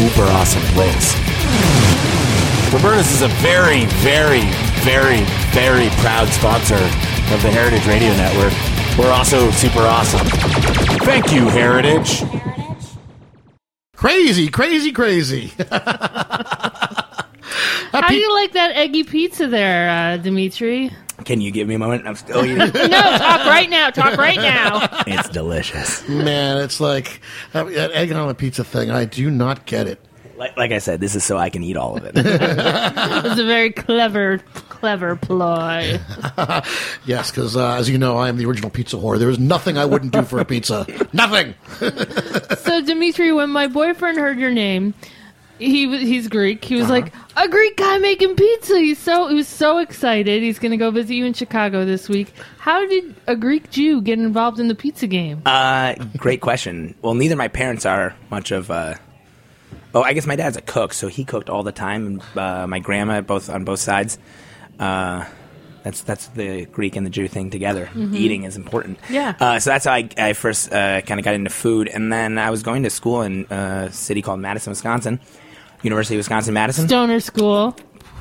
Super 0.00 0.22
duper 0.22 0.32
awesome 0.32 0.62
place. 0.72 1.14
Roberta's 2.72 3.12
is 3.12 3.20
a 3.22 3.28
very, 3.42 3.84
very, 4.00 4.42
very, 4.82 5.24
very 5.52 5.90
proud 6.00 6.26
sponsor 6.28 6.76
of 7.34 7.42
the 7.42 7.50
Heritage 7.50 7.86
Radio 7.86 8.08
Network. 8.16 8.54
We're 8.98 9.12
also 9.12 9.50
super 9.50 9.80
awesome. 9.80 10.26
Thank 11.04 11.32
you, 11.32 11.48
Heritage. 11.48 12.22
Crazy, 13.94 14.48
crazy, 14.48 14.92
crazy. 14.92 15.52
How 17.92 18.08
do 18.08 18.14
you 18.14 18.32
like 18.34 18.52
that 18.52 18.72
eggy 18.76 19.04
pizza 19.04 19.48
there, 19.48 19.90
uh, 19.90 20.16
Dimitri? 20.16 20.90
Can 21.30 21.40
you 21.40 21.52
give 21.52 21.68
me 21.68 21.76
a 21.76 21.78
moment? 21.78 22.08
I'm 22.08 22.16
still 22.16 22.44
eating. 22.44 22.58
No, 22.58 22.68
talk 22.72 23.46
right 23.46 23.70
now. 23.70 23.90
Talk 23.90 24.18
right 24.18 24.36
now. 24.36 24.88
it's 25.06 25.28
delicious. 25.28 26.08
Man, 26.08 26.56
it's 26.58 26.80
like 26.80 27.20
that 27.52 27.68
that 27.72 27.92
egg 27.92 28.10
on 28.10 28.28
a 28.28 28.34
pizza 28.34 28.64
thing. 28.64 28.90
I 28.90 29.04
do 29.04 29.30
not 29.30 29.64
get 29.64 29.86
it. 29.86 30.00
Like, 30.36 30.56
like 30.56 30.72
I 30.72 30.78
said, 30.78 30.98
this 30.98 31.14
is 31.14 31.22
so 31.22 31.38
I 31.38 31.48
can 31.48 31.62
eat 31.62 31.76
all 31.76 31.96
of 31.96 32.04
it. 32.04 32.14
It's 32.16 33.38
a 33.40 33.46
very 33.46 33.70
clever, 33.70 34.38
clever 34.70 35.14
ploy. 35.14 36.00
Yes, 37.06 37.30
because 37.30 37.56
uh, 37.56 37.74
as 37.74 37.88
you 37.88 37.96
know, 37.96 38.16
I 38.16 38.28
am 38.28 38.36
the 38.36 38.46
original 38.46 38.70
pizza 38.70 38.96
whore. 38.96 39.16
There 39.16 39.30
is 39.30 39.38
nothing 39.38 39.78
I 39.78 39.84
wouldn't 39.84 40.12
do 40.12 40.22
for 40.22 40.40
a 40.40 40.44
pizza. 40.44 40.84
Nothing. 41.12 41.54
So 42.58 42.82
Dimitri, 42.84 43.30
when 43.30 43.50
my 43.50 43.68
boyfriend 43.68 44.18
heard 44.18 44.40
your 44.40 44.50
name, 44.50 44.94
he 45.60 45.98
he's 45.98 46.28
Greek. 46.28 46.64
He 46.64 46.76
was 46.76 46.88
like 46.88 47.12
a 47.36 47.48
Greek 47.48 47.76
guy 47.76 47.98
making 47.98 48.34
pizza. 48.36 48.78
He's 48.78 48.98
so 48.98 49.28
he 49.28 49.34
was 49.34 49.48
so 49.48 49.78
excited. 49.78 50.42
He's 50.42 50.58
going 50.58 50.72
to 50.72 50.76
go 50.76 50.90
visit 50.90 51.14
you 51.14 51.24
in 51.24 51.32
Chicago 51.32 51.84
this 51.84 52.08
week. 52.08 52.32
How 52.58 52.86
did 52.86 53.14
a 53.26 53.36
Greek 53.36 53.70
Jew 53.70 54.00
get 54.00 54.18
involved 54.18 54.58
in 54.58 54.68
the 54.68 54.74
pizza 54.74 55.06
game? 55.06 55.42
Uh, 55.46 55.94
great 56.16 56.40
question. 56.40 56.94
Well, 57.02 57.14
neither 57.14 57.36
my 57.36 57.48
parents 57.48 57.86
are 57.86 58.16
much 58.30 58.50
of. 58.50 58.70
Uh, 58.70 58.94
oh, 59.94 60.02
I 60.02 60.12
guess 60.14 60.26
my 60.26 60.36
dad's 60.36 60.56
a 60.56 60.62
cook, 60.62 60.92
so 60.92 61.08
he 61.08 61.24
cooked 61.24 61.50
all 61.50 61.62
the 61.62 61.72
time. 61.72 62.06
And 62.06 62.38
uh, 62.38 62.66
my 62.66 62.78
grandma, 62.78 63.20
both 63.20 63.48
on 63.48 63.64
both 63.64 63.80
sides. 63.80 64.18
Uh, 64.78 65.26
that's 65.82 66.02
that's 66.02 66.28
the 66.28 66.66
Greek 66.66 66.96
and 66.96 67.06
the 67.06 67.10
Jew 67.10 67.26
thing 67.28 67.50
together. 67.50 67.88
Eating 67.96 68.44
is 68.44 68.56
important. 68.56 68.98
Yeah. 69.08 69.34
Uh, 69.40 69.58
so 69.58 69.70
that's 69.70 69.86
how 69.86 69.92
I, 69.92 70.08
I 70.16 70.32
first 70.34 70.72
uh, 70.72 71.00
kind 71.00 71.18
of 71.18 71.24
got 71.24 71.34
into 71.34 71.50
food, 71.50 71.88
and 71.88 72.12
then 72.12 72.38
I 72.38 72.50
was 72.50 72.62
going 72.62 72.82
to 72.82 72.90
school 72.90 73.22
in 73.22 73.46
a 73.50 73.90
city 73.90 74.20
called 74.22 74.40
Madison, 74.40 74.70
Wisconsin, 74.72 75.20
University 75.82 76.16
of 76.16 76.18
Wisconsin 76.18 76.54
Madison 76.54 76.88
Stoner 76.88 77.20
school. 77.20 77.76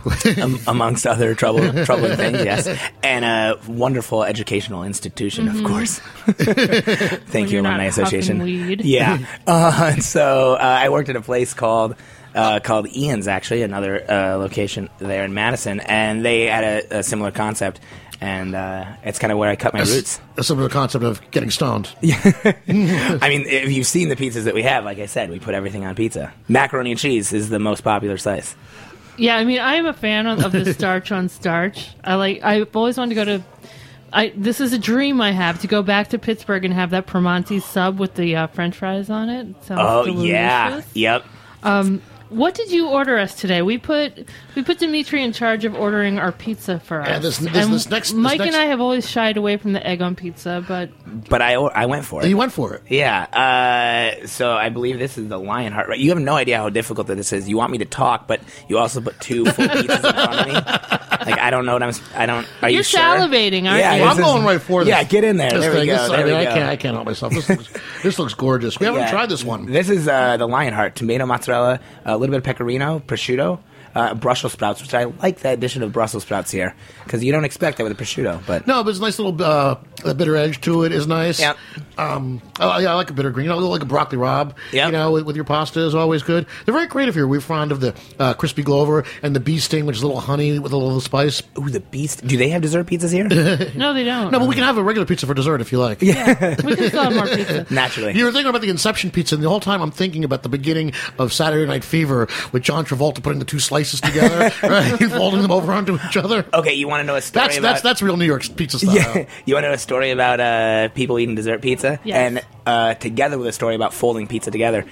am- 0.37 0.59
amongst 0.67 1.05
other 1.05 1.35
trouble, 1.35 1.85
troubling 1.85 2.15
things, 2.15 2.43
yes. 2.43 2.67
And 3.03 3.25
a 3.25 3.59
wonderful 3.67 4.23
educational 4.23 4.83
institution, 4.83 5.47
of 5.47 5.63
course. 5.63 5.99
Thank 6.27 7.49
you, 7.49 7.55
you're 7.55 7.61
not 7.61 7.71
Alumni 7.71 7.85
Association. 7.85 8.79
Yeah. 8.79 9.19
Uh, 9.45 9.95
so 9.97 10.53
uh, 10.53 10.57
I 10.57 10.89
worked 10.89 11.09
at 11.09 11.15
a 11.15 11.21
place 11.21 11.53
called 11.53 11.95
uh, 12.35 12.59
called 12.59 12.87
Ian's, 12.95 13.27
actually, 13.27 13.61
another 13.63 14.03
uh, 14.09 14.35
location 14.37 14.89
there 14.99 15.23
in 15.23 15.33
Madison, 15.33 15.79
and 15.81 16.23
they 16.23 16.45
had 16.47 16.63
a, 16.63 16.99
a 16.99 17.03
similar 17.03 17.31
concept. 17.31 17.79
And 18.21 18.53
uh, 18.53 18.85
it's 19.05 19.17
kind 19.17 19.31
of 19.31 19.37
where 19.37 19.49
I 19.49 19.55
cut 19.55 19.73
my 19.73 19.79
roots. 19.79 20.19
A 20.35 20.43
similar 20.43 20.67
concept 20.67 21.05
of 21.05 21.21
getting 21.31 21.49
stoned. 21.51 21.89
I 22.03 23.29
mean, 23.29 23.45
if 23.47 23.71
you've 23.71 23.87
seen 23.87 24.09
the 24.09 24.17
pizzas 24.17 24.43
that 24.43 24.53
we 24.53 24.63
have, 24.63 24.83
like 24.83 24.99
I 24.99 25.05
said, 25.05 25.29
we 25.29 25.39
put 25.39 25.53
everything 25.55 25.85
on 25.85 25.95
pizza. 25.95 26.33
Macaroni 26.49 26.91
and 26.91 26.99
cheese 26.99 27.31
is 27.31 27.47
the 27.49 27.59
most 27.59 27.81
popular 27.81 28.17
slice. 28.17 28.57
Yeah, 29.17 29.37
I 29.37 29.45
mean, 29.45 29.59
I 29.59 29.75
am 29.75 29.85
a 29.85 29.93
fan 29.93 30.27
of, 30.27 30.43
of 30.43 30.51
the 30.51 30.73
starch 30.73 31.13
on 31.13 31.29
starch. 31.29 31.89
I 32.03 32.15
like. 32.15 32.43
I've 32.43 32.75
always 32.75 32.97
wanted 32.97 33.15
to 33.15 33.25
go 33.25 33.25
to. 33.37 33.43
I 34.11 34.33
this 34.35 34.59
is 34.59 34.73
a 34.73 34.79
dream 34.79 35.21
I 35.21 35.31
have 35.31 35.59
to 35.61 35.67
go 35.67 35.81
back 35.81 36.09
to 36.09 36.19
Pittsburgh 36.19 36.65
and 36.65 36.73
have 36.73 36.89
that 36.89 37.05
Primanti 37.07 37.61
sub 37.61 37.99
with 37.99 38.15
the 38.15 38.35
uh, 38.35 38.47
French 38.47 38.75
fries 38.75 39.09
on 39.09 39.29
it. 39.29 39.47
It 39.47 39.63
sounds 39.63 39.81
Oh 39.81 40.03
delicious. 40.05 40.25
yeah, 40.29 40.81
yep. 40.93 41.25
What 42.29 42.53
did 42.53 42.69
you 42.71 42.87
order 42.89 43.17
us 43.17 43.33
today? 43.33 43.61
We 43.63 43.79
put 43.79 44.27
we 44.55 44.61
put 44.61 44.77
Dimitri 44.77 45.23
in 45.23 45.33
charge 45.33 45.65
of 45.65 45.73
ordering 45.73 46.19
our 46.19 46.31
pizza 46.31 46.79
for 46.79 47.01
us. 47.01 47.07
Yeah, 47.07 47.19
this- 47.19 47.37
this- 47.39 47.47
And 47.55 47.73
this 47.73 47.89
next- 47.89 48.09
this 48.09 48.13
Mike 48.13 48.37
next- 48.39 48.53
and 48.53 48.61
I 48.61 48.65
have 48.67 48.79
always 48.79 49.09
shied 49.09 49.35
away 49.37 49.57
from 49.57 49.73
the 49.73 49.85
egg 49.85 50.01
on 50.03 50.15
pizza, 50.15 50.63
but 50.67 50.89
But 51.27 51.41
I 51.41 51.53
I 51.55 51.87
went 51.87 52.05
for 52.05 52.21
it. 52.23 52.29
You 52.29 52.37
went 52.37 52.51
for 52.51 52.75
it. 52.75 52.83
Yeah. 52.87 53.23
Uh, 54.21 54.27
so 54.27 54.51
I 54.51 54.69
believe 54.69 54.99
this 54.99 55.17
is 55.17 55.27
the 55.27 55.39
Lionheart. 55.39 55.87
Right? 55.89 55.97
You 55.99 56.09
have 56.11 56.19
no 56.19 56.35
idea 56.35 56.57
how 56.57 56.69
difficult 56.69 57.07
this 57.07 57.33
is. 57.33 57.49
You 57.49 57.57
want 57.57 57.71
me 57.71 57.79
to 57.79 57.85
talk, 57.85 58.27
but 58.27 58.41
you 58.67 58.77
also 58.77 59.01
put 59.01 59.19
two 59.19 59.45
full 59.45 59.65
pizzas 59.67 59.95
in 59.95 60.13
front 60.13 60.39
of 60.39 60.47
me. 60.47 60.53
Like 61.31 61.39
I 61.39 61.49
don't 61.49 61.65
know 61.65 61.73
what 61.73 61.83
I'm. 61.83 61.89
s- 61.89 62.01
I 62.15 62.25
don't. 62.27 62.45
Are 62.61 62.69
You're 62.69 62.77
you 62.79 62.83
sure? 62.83 62.99
salivating, 63.01 63.67
aren't 63.67 63.79
yeah, 63.79 63.95
you? 63.95 64.01
Well, 64.03 64.11
I'm 64.11 64.19
is- 64.19 64.25
going 64.25 64.45
right 64.45 64.61
for 64.61 64.83
this. 64.83 64.89
Yeah, 64.91 65.03
get 65.03 65.23
in 65.23 65.37
there. 65.37 65.49
This 65.49 65.61
there 65.61 65.71
thing, 65.71 65.81
we 65.81 65.87
go. 65.87 65.97
this- 65.97 66.09
there 66.09 66.19
I, 66.19 66.23
mean, 66.23 66.33
we 66.33 66.39
I 66.39 66.45
go. 66.45 66.53
can't. 66.53 66.69
I 66.69 66.75
can't 66.75 66.93
help 66.95 67.05
myself. 67.07 67.33
This 67.33 67.49
looks, 67.49 67.69
this 68.03 68.19
looks 68.19 68.33
gorgeous. 68.35 68.79
We 68.79 68.85
haven't 68.85 69.01
Yeah. 69.01 69.09
tried 69.11 69.29
this 69.29 69.43
one. 69.43 69.65
This 69.65 69.89
is 69.89 70.07
uh, 70.07 70.37
the 70.37 70.47
Lionheart. 70.47 70.95
Tomato, 70.95 71.25
mozzarella, 71.25 71.79
a 72.05 72.17
little 72.19 72.33
bit 72.33 72.37
of 72.37 72.43
pecorino, 72.43 72.99
prosciutto, 72.99 73.59
uh, 73.95 74.13
Brussels 74.15 74.53
sprouts, 74.53 74.81
which 74.81 74.93
I 74.93 75.05
like 75.05 75.39
the 75.39 75.49
addition 75.51 75.83
of 75.83 75.91
Brussels 75.91 76.23
sprouts 76.23 76.51
here 76.51 76.75
because 77.03 77.23
you 77.23 77.31
don't 77.31 77.45
expect 77.45 77.77
that 77.77 77.83
with 77.83 77.91
a 77.91 77.95
prosciutto. 77.95 78.45
But 78.45 78.67
No, 78.67 78.83
but 78.83 78.91
it's 78.91 78.99
a 78.99 79.01
nice 79.01 79.19
little 79.19 79.41
uh, 79.43 79.75
a 80.05 80.13
bitter 80.13 80.35
edge 80.35 80.61
to 80.61 80.83
it. 80.83 80.91
is 80.91 81.07
nice. 81.07 81.39
Yep. 81.39 81.57
Um, 81.97 82.41
yeah, 82.59 82.67
I 82.67 82.93
like 82.95 83.09
a 83.09 83.13
bitter 83.13 83.31
green. 83.31 83.51
I 83.51 83.55
like 83.55 83.81
a 83.81 83.85
broccoli 83.85 84.17
rabe. 84.17 84.53
Yep. 84.71 84.85
You 84.85 84.91
know, 84.91 85.11
with, 85.11 85.25
with 85.25 85.35
your 85.35 85.45
pasta 85.45 85.81
is 85.81 85.95
always 85.95 86.23
good. 86.23 86.45
They're 86.65 86.73
very 86.73 86.87
creative 86.87 87.15
here. 87.15 87.27
We're 87.27 87.41
fond 87.41 87.71
of 87.71 87.79
the 87.81 87.93
uh, 88.17 88.33
crispy 88.35 88.63
Glover 88.63 89.03
and 89.21 89.35
the 89.35 89.39
bee 89.39 89.59
sting, 89.59 89.85
which 89.85 89.97
is 89.97 90.03
a 90.03 90.07
little 90.07 90.21
honey 90.21 90.59
with 90.59 90.71
a 90.71 90.77
little 90.77 91.01
spice. 91.01 91.41
ooh, 91.57 91.69
the 91.69 91.79
beast. 91.79 92.25
Do 92.25 92.37
they 92.37 92.49
have 92.49 92.61
dessert 92.61 92.87
pizzas 92.87 93.11
here? 93.11 93.27
no, 93.75 93.93
they 93.93 94.03
don't. 94.03 94.31
No, 94.31 94.39
but 94.39 94.47
we 94.47 94.55
can 94.55 94.63
have 94.63 94.77
a 94.77 94.83
regular 94.83 95.05
pizza 95.05 95.25
for 95.25 95.33
dessert 95.33 95.61
if 95.61 95.71
you 95.71 95.79
like. 95.79 96.01
yeah, 96.01 96.55
we 96.63 96.75
can 96.75 96.87
still 96.87 97.03
have 97.03 97.13
more 97.13 97.27
pizza. 97.27 97.65
Naturally. 97.73 98.13
You 98.17 98.25
were 98.25 98.31
thinking 98.31 98.49
about 98.49 98.61
the 98.61 98.69
Inception 98.69 99.11
pizza, 99.11 99.35
and 99.35 99.43
the 99.43 99.49
whole 99.49 99.59
time 99.59 99.81
I'm 99.81 99.91
thinking 99.91 100.23
about 100.23 100.43
the 100.43 100.49
beginning 100.49 100.93
of 101.17 101.33
Saturday 101.33 101.65
Night 101.65 101.83
Fever 101.83 102.27
with 102.51 102.63
John 102.63 102.85
Travolta 102.85 103.21
putting 103.21 103.39
the 103.39 103.45
two 103.45 103.59
slices 103.59 103.78
together, 103.83 104.51
right? 104.63 104.97
folding 105.09 105.41
them 105.41 105.51
over 105.51 105.71
onto 105.71 105.97
each 106.07 106.17
other. 106.17 106.45
Okay, 106.53 106.73
you 106.73 106.87
want 106.87 107.01
to 107.01 107.05
know 107.05 107.15
a 107.15 107.21
story 107.21 107.45
That's 107.45 107.57
about? 107.57 107.69
that's 107.71 107.81
that's 107.81 108.01
real 108.01 108.17
New 108.17 108.25
York 108.25 108.43
pizza 108.55 108.79
style. 108.79 108.95
Yeah, 108.95 109.25
you 109.45 109.53
want 109.55 109.63
to 109.63 109.69
know 109.69 109.73
a 109.73 109.77
story 109.77 110.11
about 110.11 110.39
uh, 110.39 110.89
people 110.89 111.19
eating 111.19 111.35
dessert 111.35 111.61
pizza, 111.61 111.99
Yes. 112.03 112.15
and 112.17 112.45
uh, 112.65 112.93
together 112.95 113.37
with 113.37 113.47
a 113.47 113.51
story 113.53 113.75
about 113.75 113.93
folding 113.93 114.27
pizza 114.27 114.51
together. 114.51 114.85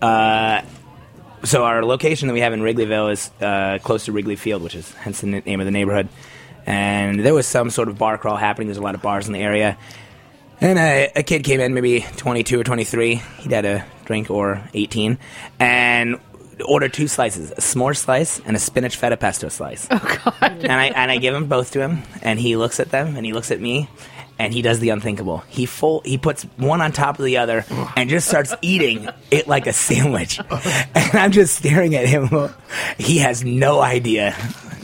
Uh, 0.00 0.62
so 1.44 1.64
our 1.64 1.84
location 1.84 2.28
that 2.28 2.34
we 2.34 2.40
have 2.40 2.52
in 2.52 2.60
Wrigleyville 2.60 3.12
is 3.12 3.30
uh, 3.40 3.78
close 3.82 4.06
to 4.06 4.12
Wrigley 4.12 4.36
Field, 4.36 4.62
which 4.62 4.74
is 4.74 4.90
hence 4.94 5.20
the 5.20 5.26
name 5.26 5.60
of 5.60 5.66
the 5.66 5.70
neighborhood. 5.72 6.08
And 6.66 7.20
there 7.20 7.34
was 7.34 7.46
some 7.46 7.68
sort 7.68 7.88
of 7.88 7.98
bar 7.98 8.16
crawl 8.16 8.36
happening. 8.36 8.68
There's 8.68 8.78
a 8.78 8.82
lot 8.82 8.94
of 8.94 9.02
bars 9.02 9.26
in 9.26 9.34
the 9.34 9.40
area. 9.40 9.76
And 10.60 10.78
a, 10.78 11.10
a 11.16 11.22
kid 11.22 11.44
came 11.44 11.60
in, 11.60 11.74
maybe 11.74 12.00
22 12.16 12.60
or 12.60 12.64
23. 12.64 13.16
He'd 13.16 13.52
had 13.52 13.66
a 13.66 13.84
drink 14.06 14.30
or 14.30 14.62
18, 14.72 15.18
and 15.58 16.18
ordered 16.64 16.92
two 16.92 17.08
slices: 17.08 17.50
a 17.52 17.56
s'more 17.60 17.96
slice 17.96 18.40
and 18.46 18.56
a 18.56 18.58
spinach 18.58 18.96
feta 18.96 19.16
pesto 19.16 19.48
slice. 19.48 19.86
Oh 19.90 19.98
God! 20.24 20.52
And 20.62 20.72
I 20.72 20.86
and 20.86 21.10
I 21.10 21.18
give 21.18 21.34
them 21.34 21.46
both 21.46 21.72
to 21.72 21.80
him, 21.80 22.02
and 22.22 22.38
he 22.38 22.56
looks 22.56 22.80
at 22.80 22.90
them, 22.90 23.16
and 23.16 23.24
he 23.26 23.32
looks 23.32 23.50
at 23.50 23.60
me, 23.60 23.88
and 24.38 24.52
he 24.52 24.62
does 24.62 24.80
the 24.80 24.90
unthinkable. 24.90 25.38
He 25.48 25.66
full 25.66 26.00
he 26.04 26.18
puts 26.18 26.42
one 26.56 26.80
on 26.80 26.92
top 26.92 27.18
of 27.18 27.24
the 27.24 27.38
other, 27.38 27.64
and 27.96 28.10
just 28.10 28.28
starts 28.28 28.54
eating 28.62 29.08
it 29.30 29.46
like 29.48 29.66
a 29.66 29.72
sandwich. 29.72 30.40
And 30.94 31.20
I'm 31.22 31.32
just 31.32 31.56
staring 31.56 31.94
at 31.94 32.06
him. 32.06 32.28
He 32.98 33.18
has 33.18 33.44
no 33.44 33.80
idea, 33.80 34.34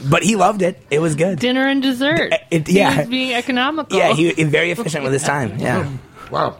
but 0.09 0.23
he 0.23 0.35
loved 0.35 0.61
it. 0.61 0.81
It 0.89 0.99
was 0.99 1.15
good. 1.15 1.39
Dinner 1.39 1.67
and 1.67 1.81
dessert. 1.81 2.33
It- 2.49 2.67
He 2.67 2.77
yeah. 2.77 2.99
was 2.99 3.07
being 3.07 3.33
economical. 3.33 3.97
Yeah, 3.97 4.13
he, 4.13 4.31
he 4.31 4.43
very 4.45 4.71
efficient 4.71 5.03
with 5.03 5.11
his 5.13 5.23
time. 5.23 5.51
Oh, 5.59 5.63
yeah. 5.63 5.97
Wow. 6.29 6.57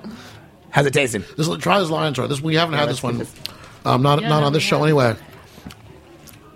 How's 0.69 0.85
it 0.85 0.93
tasting? 0.93 1.23
This 1.37 1.47
try 1.57 1.79
this 1.79 1.89
Lions 1.89 2.17
Roar. 2.17 2.27
This 2.27 2.41
we 2.41 2.55
haven't 2.55 2.75
had 2.75 2.89
this 2.89 3.01
let's 3.03 3.17
one. 3.17 3.27
Do 3.83 3.89
this. 3.89 3.93
Um, 3.93 4.01
not 4.01 4.21
Yeah, 4.21 4.29
not 4.29 4.43
on 4.43 4.53
this 4.53 4.63
yeah. 4.63 4.69
show 4.69 4.83
anyway. 4.83 5.15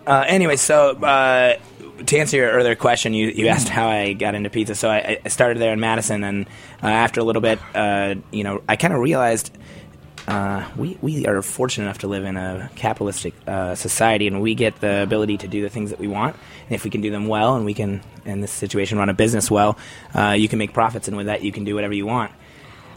Uh, 0.08 0.24
anyway, 0.28 0.56
so 0.56 0.96
uh, 0.98 1.58
to 2.06 2.18
answer 2.18 2.38
your 2.38 2.52
earlier 2.52 2.76
question, 2.76 3.14
you, 3.14 3.28
you 3.30 3.48
asked 3.48 3.70
how 3.70 3.88
I 3.88 4.14
got 4.14 4.36
into 4.36 4.50
pizza. 4.50 4.76
So 4.76 4.90
I, 4.90 5.20
I 5.26 5.30
started 5.30 5.60
there 5.60 5.74
in 5.74 5.80
Madison, 5.80 6.24
and 6.24 6.46
uh, 6.84 6.88
after 6.88 7.22
a 7.22 7.24
little 7.24 7.42
bit, 7.42 7.60
uh, 7.74 8.16
you 8.32 8.44
know, 8.44 8.62
I 8.70 8.76
kind 8.76 8.94
of 8.94 9.00
realized 9.00 9.58
uh, 10.28 10.68
we 10.76 10.98
we 11.02 11.26
are 11.28 11.42
fortunate 11.42 11.86
enough 11.86 12.00
to 12.00 12.08
live 12.08 12.26
in 12.26 12.38
a 12.38 12.70
capitalistic 12.76 13.34
uh, 13.48 13.76
society, 13.76 14.28
and 14.28 14.42
we 14.42 14.56
get 14.56 14.80
the 14.80 15.04
ability 15.04 15.38
to 15.38 15.48
do 15.48 15.62
the 15.62 15.70
things 15.70 15.90
that 15.90 16.00
we 16.00 16.08
want. 16.08 16.36
And 16.68 16.76
if 16.76 16.84
we 16.84 16.90
can 16.90 17.02
do 17.02 17.12
them 17.12 17.28
well, 17.28 17.56
and 17.56 17.66
we 17.66 17.74
can, 17.74 18.02
in 18.26 18.42
this 18.42 18.52
situation, 18.52 18.98
run 18.98 19.10
a 19.10 19.14
business 19.14 19.50
well, 19.50 19.78
uh, 20.14 20.32
you 20.32 20.48
can 20.48 20.60
make 20.60 20.74
profits, 20.74 21.08
and 21.08 21.18
with 21.18 21.28
that, 21.28 21.44
you 21.44 21.52
can 21.52 21.64
do 21.64 21.76
whatever 21.76 21.94
you 21.94 22.06
want. 22.06 22.32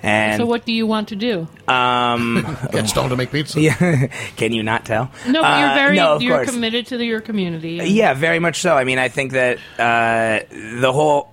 And 0.03 0.41
so 0.41 0.47
what 0.47 0.65
do 0.65 0.73
you 0.73 0.87
want 0.87 1.09
to 1.09 1.17
do? 1.17 1.49
um, 1.67 2.45
Get 2.73 2.89
stoned 2.89 3.11
to 3.11 3.17
make 3.17 3.31
pizza. 3.33 3.61
yeah, 3.69 4.07
can 4.37 4.53
you 4.53 4.63
not 4.63 4.85
tell? 4.85 5.11
No, 5.27 5.43
but 5.43 5.59
you're 5.61 5.69
Uh, 5.71 5.75
very 5.75 5.97
no, 5.97 6.15
of 6.15 6.23
you're 6.23 6.37
course. 6.37 6.51
committed 6.51 6.87
to 6.87 6.97
the, 6.97 7.05
your 7.05 7.21
community. 7.21 7.81
Yeah, 7.85 8.15
very 8.15 8.39
much 8.39 8.61
so. 8.61 8.77
I 8.77 8.85
mean, 8.85 8.99
I 8.99 9.09
think 9.09 9.33
that 9.33 9.59
uh, 9.79 10.41
the 10.81 10.93
whole 10.93 11.33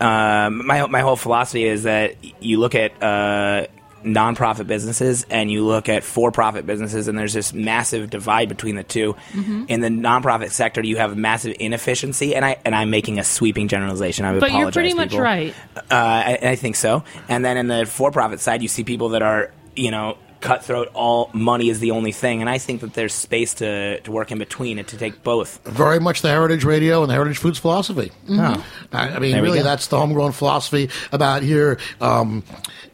um, 0.00 0.66
my 0.66 0.86
my 0.86 1.00
whole 1.00 1.16
philosophy 1.16 1.64
is 1.64 1.84
that 1.84 2.16
you 2.40 2.58
look 2.58 2.74
at 2.74 3.02
uh, 3.02 3.66
nonprofit 4.04 4.66
businesses 4.66 5.26
and 5.30 5.50
you 5.50 5.64
look 5.64 5.88
at 5.88 6.04
for-profit 6.04 6.66
businesses, 6.66 7.08
and 7.08 7.18
there's 7.18 7.32
this 7.32 7.52
massive 7.52 8.10
divide 8.10 8.48
between 8.48 8.76
the 8.76 8.84
2 8.84 9.06
Mm-hmm. 9.06 9.64
In 9.68 9.80
the 9.80 9.88
nonprofit 9.88 10.50
sector, 10.50 10.84
you 10.84 10.96
have 10.96 11.16
massive 11.16 11.56
inefficiency, 11.58 12.34
and 12.34 12.44
I 12.44 12.58
and 12.64 12.74
I'm 12.74 12.90
making 12.90 13.18
a 13.18 13.24
sweeping 13.24 13.68
generalization. 13.68 14.24
I 14.24 14.38
But 14.38 14.52
you're 14.52 14.70
pretty 14.70 14.94
much 14.94 15.14
right. 15.14 15.54
Uh, 15.76 15.82
I, 15.90 16.38
I 16.42 16.56
think 16.56 16.76
so. 16.76 17.04
And 17.28 17.44
then 17.44 17.56
in 17.56 17.66
the 17.66 17.86
for-profit 17.86 18.40
side, 18.40 18.62
you 18.62 18.68
see 18.68 18.84
people 18.84 19.10
that 19.10 19.22
are, 19.22 19.52
you 19.74 19.90
know, 19.90 20.16
cutthroat. 20.46 20.88
All 20.94 21.30
money 21.32 21.68
is 21.68 21.80
the 21.80 21.90
only 21.90 22.12
thing, 22.12 22.40
and 22.40 22.48
I 22.48 22.58
think 22.58 22.80
that 22.80 22.94
there's 22.94 23.12
space 23.12 23.54
to, 23.54 24.00
to 24.00 24.12
work 24.12 24.30
in 24.30 24.38
between 24.38 24.78
and 24.78 24.86
to 24.88 24.96
take 24.96 25.22
both. 25.22 25.60
Very 25.64 26.00
much 26.00 26.22
the 26.22 26.28
Heritage 26.28 26.64
Radio 26.64 27.02
and 27.02 27.10
the 27.10 27.14
Heritage 27.14 27.38
Foods 27.38 27.58
philosophy. 27.58 28.12
Oh. 28.30 28.64
I, 28.92 29.08
I 29.08 29.18
mean, 29.18 29.32
There 29.32 29.42
really, 29.42 29.62
that's 29.62 29.88
the 29.88 29.98
homegrown 29.98 30.32
philosophy 30.32 30.90
about 31.12 31.42
here. 31.42 31.78
Um, 32.00 32.44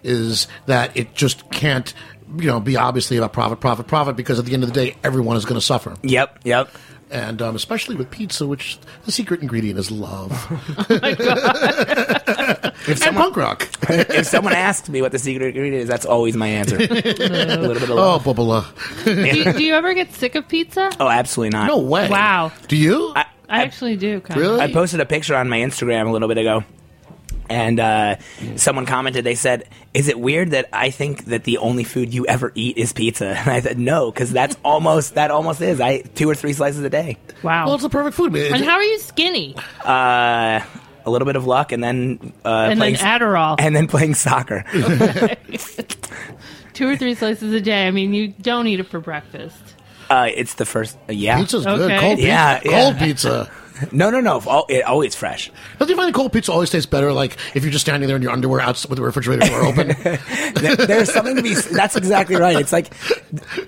is 0.03 0.49
that 0.67 0.97
it 0.97 1.15
just 1.15 1.49
can't, 1.51 1.95
you 2.37 2.47
know, 2.47 2.59
be 2.59 2.77
obviously 2.77 3.17
about 3.17 3.33
profit, 3.33 3.61
profit, 3.61 3.87
profit, 3.87 4.17
because 4.17 4.39
at 4.39 4.45
the 4.45 4.55
end 4.55 4.65
of 4.65 4.73
the 4.73 4.75
day, 4.75 4.97
everyone 5.05 5.37
is 5.37 5.45
going 5.45 5.61
to 5.61 5.65
suffer. 5.65 5.95
Yep, 6.03 6.41
yep. 6.45 6.71
And 7.11 7.43
um, 7.43 7.55
especially 7.55 7.95
with 7.95 8.11
pizza, 8.11 8.47
which 8.47 8.79
the 9.05 9.13
secret 9.13 9.43
ingredient 9.43 9.79
is 9.79 9.91
love. 9.91 10.31
and 12.89 12.99
someone- 12.99 13.25
punk 13.25 13.37
rock. 13.37 13.69
if 13.89 14.27
someone 14.27 14.53
asks 14.53 14.89
me 14.89 15.03
what 15.03 15.13
the 15.13 15.19
secret 15.19 15.49
ingredient 15.49 15.83
is, 15.83 15.89
that's 15.89 16.07
always 16.07 16.37
my 16.37 16.49
answer. 16.49 16.77
a 16.81 16.81
little 16.81 17.75
bit 17.75 17.83
of 17.83 17.91
Oh, 17.91 17.95
love. 17.95 18.25
bubba. 18.25 19.05
do, 19.05 19.39
you, 19.39 19.53
do 19.59 19.63
you 19.65 19.75
ever 19.75 19.95
get 19.95 20.13
sick 20.13 20.35
of 20.35 20.49
pizza? 20.49 20.91
Oh, 21.01 21.09
absolutely 21.09 21.57
not. 21.57 21.67
No 21.69 21.79
way. 21.79 22.09
Wow. 22.09 22.53
Do 22.69 22.77
you? 22.77 23.13
I, 23.15 23.27
I 23.49 23.63
actually 23.63 23.97
do. 23.97 24.21
Kind 24.21 24.41
Really? 24.41 24.61
I 24.61 24.73
posted 24.73 25.01
a 25.01 25.07
picture 25.07 25.35
on 25.37 25.49
my 25.49 25.59
Instagram 25.59 26.09
a 26.09 26.11
little 26.11 26.29
bit 26.29 26.39
ago, 26.39 26.65
and 27.51 27.79
uh, 27.79 28.17
someone 28.57 28.87
commented. 28.87 29.25
They 29.25 29.35
said, 29.35 29.69
"Is 29.93 30.09
it 30.09 30.19
weird 30.19 30.53
that 30.53 30.71
I 30.73 30.89
think 30.91 31.27
that 31.27 31.45
the 31.45 31.59
only 31.59 31.85
food 31.85 32.15
you 32.15 32.25
ever 32.27 32.51
eat 32.55 32.79
is 32.79 32.95
pizza?" 32.95 33.27
And 33.27 33.51
I 33.51 33.61
said, 33.61 33.79
"No, 33.79 34.11
because 34.11 34.33
that's 34.33 34.57
almost 34.65 35.17
that 35.17 35.31
almost 35.31 35.61
is. 35.61 35.81
I 35.81 35.97
eat 35.97 36.15
two 36.17 36.31
or 36.31 36.35
three 36.35 36.55
slices 36.55 36.83
a 36.83 36.89
day. 36.89 37.19
Wow. 37.43 37.67
well, 37.67 37.75
it's 37.75 37.83
the 37.83 37.91
perfect 37.91 38.17
food. 38.17 38.33
man. 38.33 38.55
and 38.55 38.65
how 38.65 38.77
are 38.77 38.83
you 38.85 38.99
skinny? 39.01 39.55
Uh, 39.85 40.61
a 41.05 41.11
little 41.11 41.27
bit 41.27 41.37
of 41.37 41.47
luck, 41.47 41.73
and 41.73 41.83
then 41.83 42.33
uh, 42.45 42.49
and 42.49 42.71
then 42.73 42.79
playing, 42.79 42.95
Adderall. 42.97 43.57
and 43.59 43.75
then 43.77 43.87
playing 43.89 44.15
soccer. 44.15 44.65
Two 46.73 46.89
or 46.89 46.97
three 46.97 47.15
slices 47.15 47.53
a 47.53 47.61
day. 47.61 47.87
I 47.87 47.91
mean, 47.91 48.15
you 48.15 48.29
don't 48.29 48.67
eat 48.67 48.81
it 48.81 48.87
for 48.87 48.99
breakfast. 49.01 49.57
Uh, 50.09 50.29
it's 50.35 50.55
the 50.55 50.65
first. 50.65 50.97
Uh, 51.09 51.13
yeah. 51.13 51.39
Pizza's 51.39 51.65
good. 51.65 51.81
Okay. 51.91 51.99
Cold 51.99 52.17
pizza. 52.17 52.27
Yeah, 52.29 52.61
yeah. 52.65 52.71
Cold 52.71 52.99
pizza. 52.99 53.51
No, 53.91 54.11
no, 54.11 54.21
no. 54.21 54.41
Al- 54.49 54.67
It 54.69 54.83
always 54.85 55.17
fresh. 55.17 55.51
Don't 55.81 55.89
you 55.91 55.97
find 55.97 56.09
the 56.09 56.17
cold 56.17 56.33
pizza 56.33 56.53
always 56.53 56.71
tastes 56.71 56.87
better? 56.87 57.13
Like 57.13 57.37
if 57.57 57.65
you're 57.65 57.73
just 57.73 57.85
standing 57.85 58.07
there 58.07 58.15
in 58.15 58.23
your 58.23 58.31
underwear 58.31 58.61
out 58.61 58.85
with 58.89 58.97
the 58.97 59.03
refrigerator 59.03 59.45
door 59.49 59.65
open. 59.65 59.89
There- 60.55 60.77
There's 60.77 61.13
something 61.13 61.35
to 61.35 61.43
be. 61.43 61.55
That's 61.55 61.97
exactly 61.97 62.37
right. 62.37 62.61
It's 62.61 62.71
like, 62.73 62.93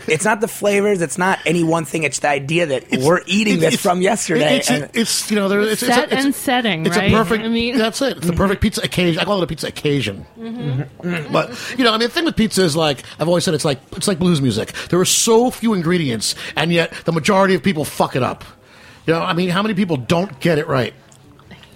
it's 0.06 0.24
not 0.24 0.40
the 0.40 0.48
flavors. 0.48 1.00
It's 1.00 1.16
not 1.16 1.38
any 1.46 1.62
one 1.62 1.84
thing. 1.84 2.02
It's 2.02 2.18
the 2.18 2.28
idea 2.28 2.66
that 2.66 2.84
we're 3.00 3.22
eating 3.26 3.60
this 3.60 3.80
from 3.80 4.02
yesterday. 4.02 4.58
It's, 4.58 4.70
and- 4.70 4.90
it's 4.94 5.30
you 5.30 5.36
know 5.36 5.48
there 5.48 5.60
it's, 5.60 5.80
Set 5.80 6.04
it's, 6.04 6.12
a, 6.12 6.16
it's, 6.16 6.24
and 6.24 6.34
setting, 6.34 6.86
It's 6.86 6.96
right? 6.96 7.12
a 7.12 7.16
perfect. 7.16 7.44
I 7.44 7.48
mean- 7.48 7.78
that's 7.78 8.02
it. 8.02 8.18
It's 8.18 8.26
the 8.26 8.32
perfect 8.34 8.60
pizza 8.60 8.82
occasion. 8.82 9.20
I 9.20 9.24
call 9.24 9.40
it 9.40 9.44
a 9.44 9.46
pizza 9.46 9.68
occasion. 9.68 10.26
Mm-hmm. 10.38 11.32
But 11.32 11.74
you 11.78 11.84
know, 11.84 11.90
I 11.90 11.98
mean, 11.98 12.08
the 12.08 12.14
thing 12.14 12.24
with 12.24 12.36
pizza 12.36 12.62
is 12.62 12.76
like 12.76 13.02
I've 13.18 13.28
always 13.28 13.44
said, 13.44 13.54
it's 13.54 13.64
like 13.64 13.80
it's 13.92 14.08
like 14.08 14.18
blues 14.18 14.40
music. 14.42 14.72
There 14.90 15.00
are 15.00 15.04
so 15.04 15.50
few 15.50 15.72
ingredients, 15.74 16.34
and 16.56 16.72
yet 16.72 16.92
the 17.04 17.12
majority 17.12 17.54
of 17.54 17.62
people 17.62 17.84
fuck 17.84 18.16
it 18.16 18.22
up. 18.22 18.44
You 19.06 19.14
know, 19.14 19.20
I 19.20 19.32
mean, 19.34 19.50
how 19.50 19.62
many 19.62 19.74
people 19.74 19.96
don't 19.96 20.40
get 20.40 20.58
it 20.58 20.66
right? 20.68 20.94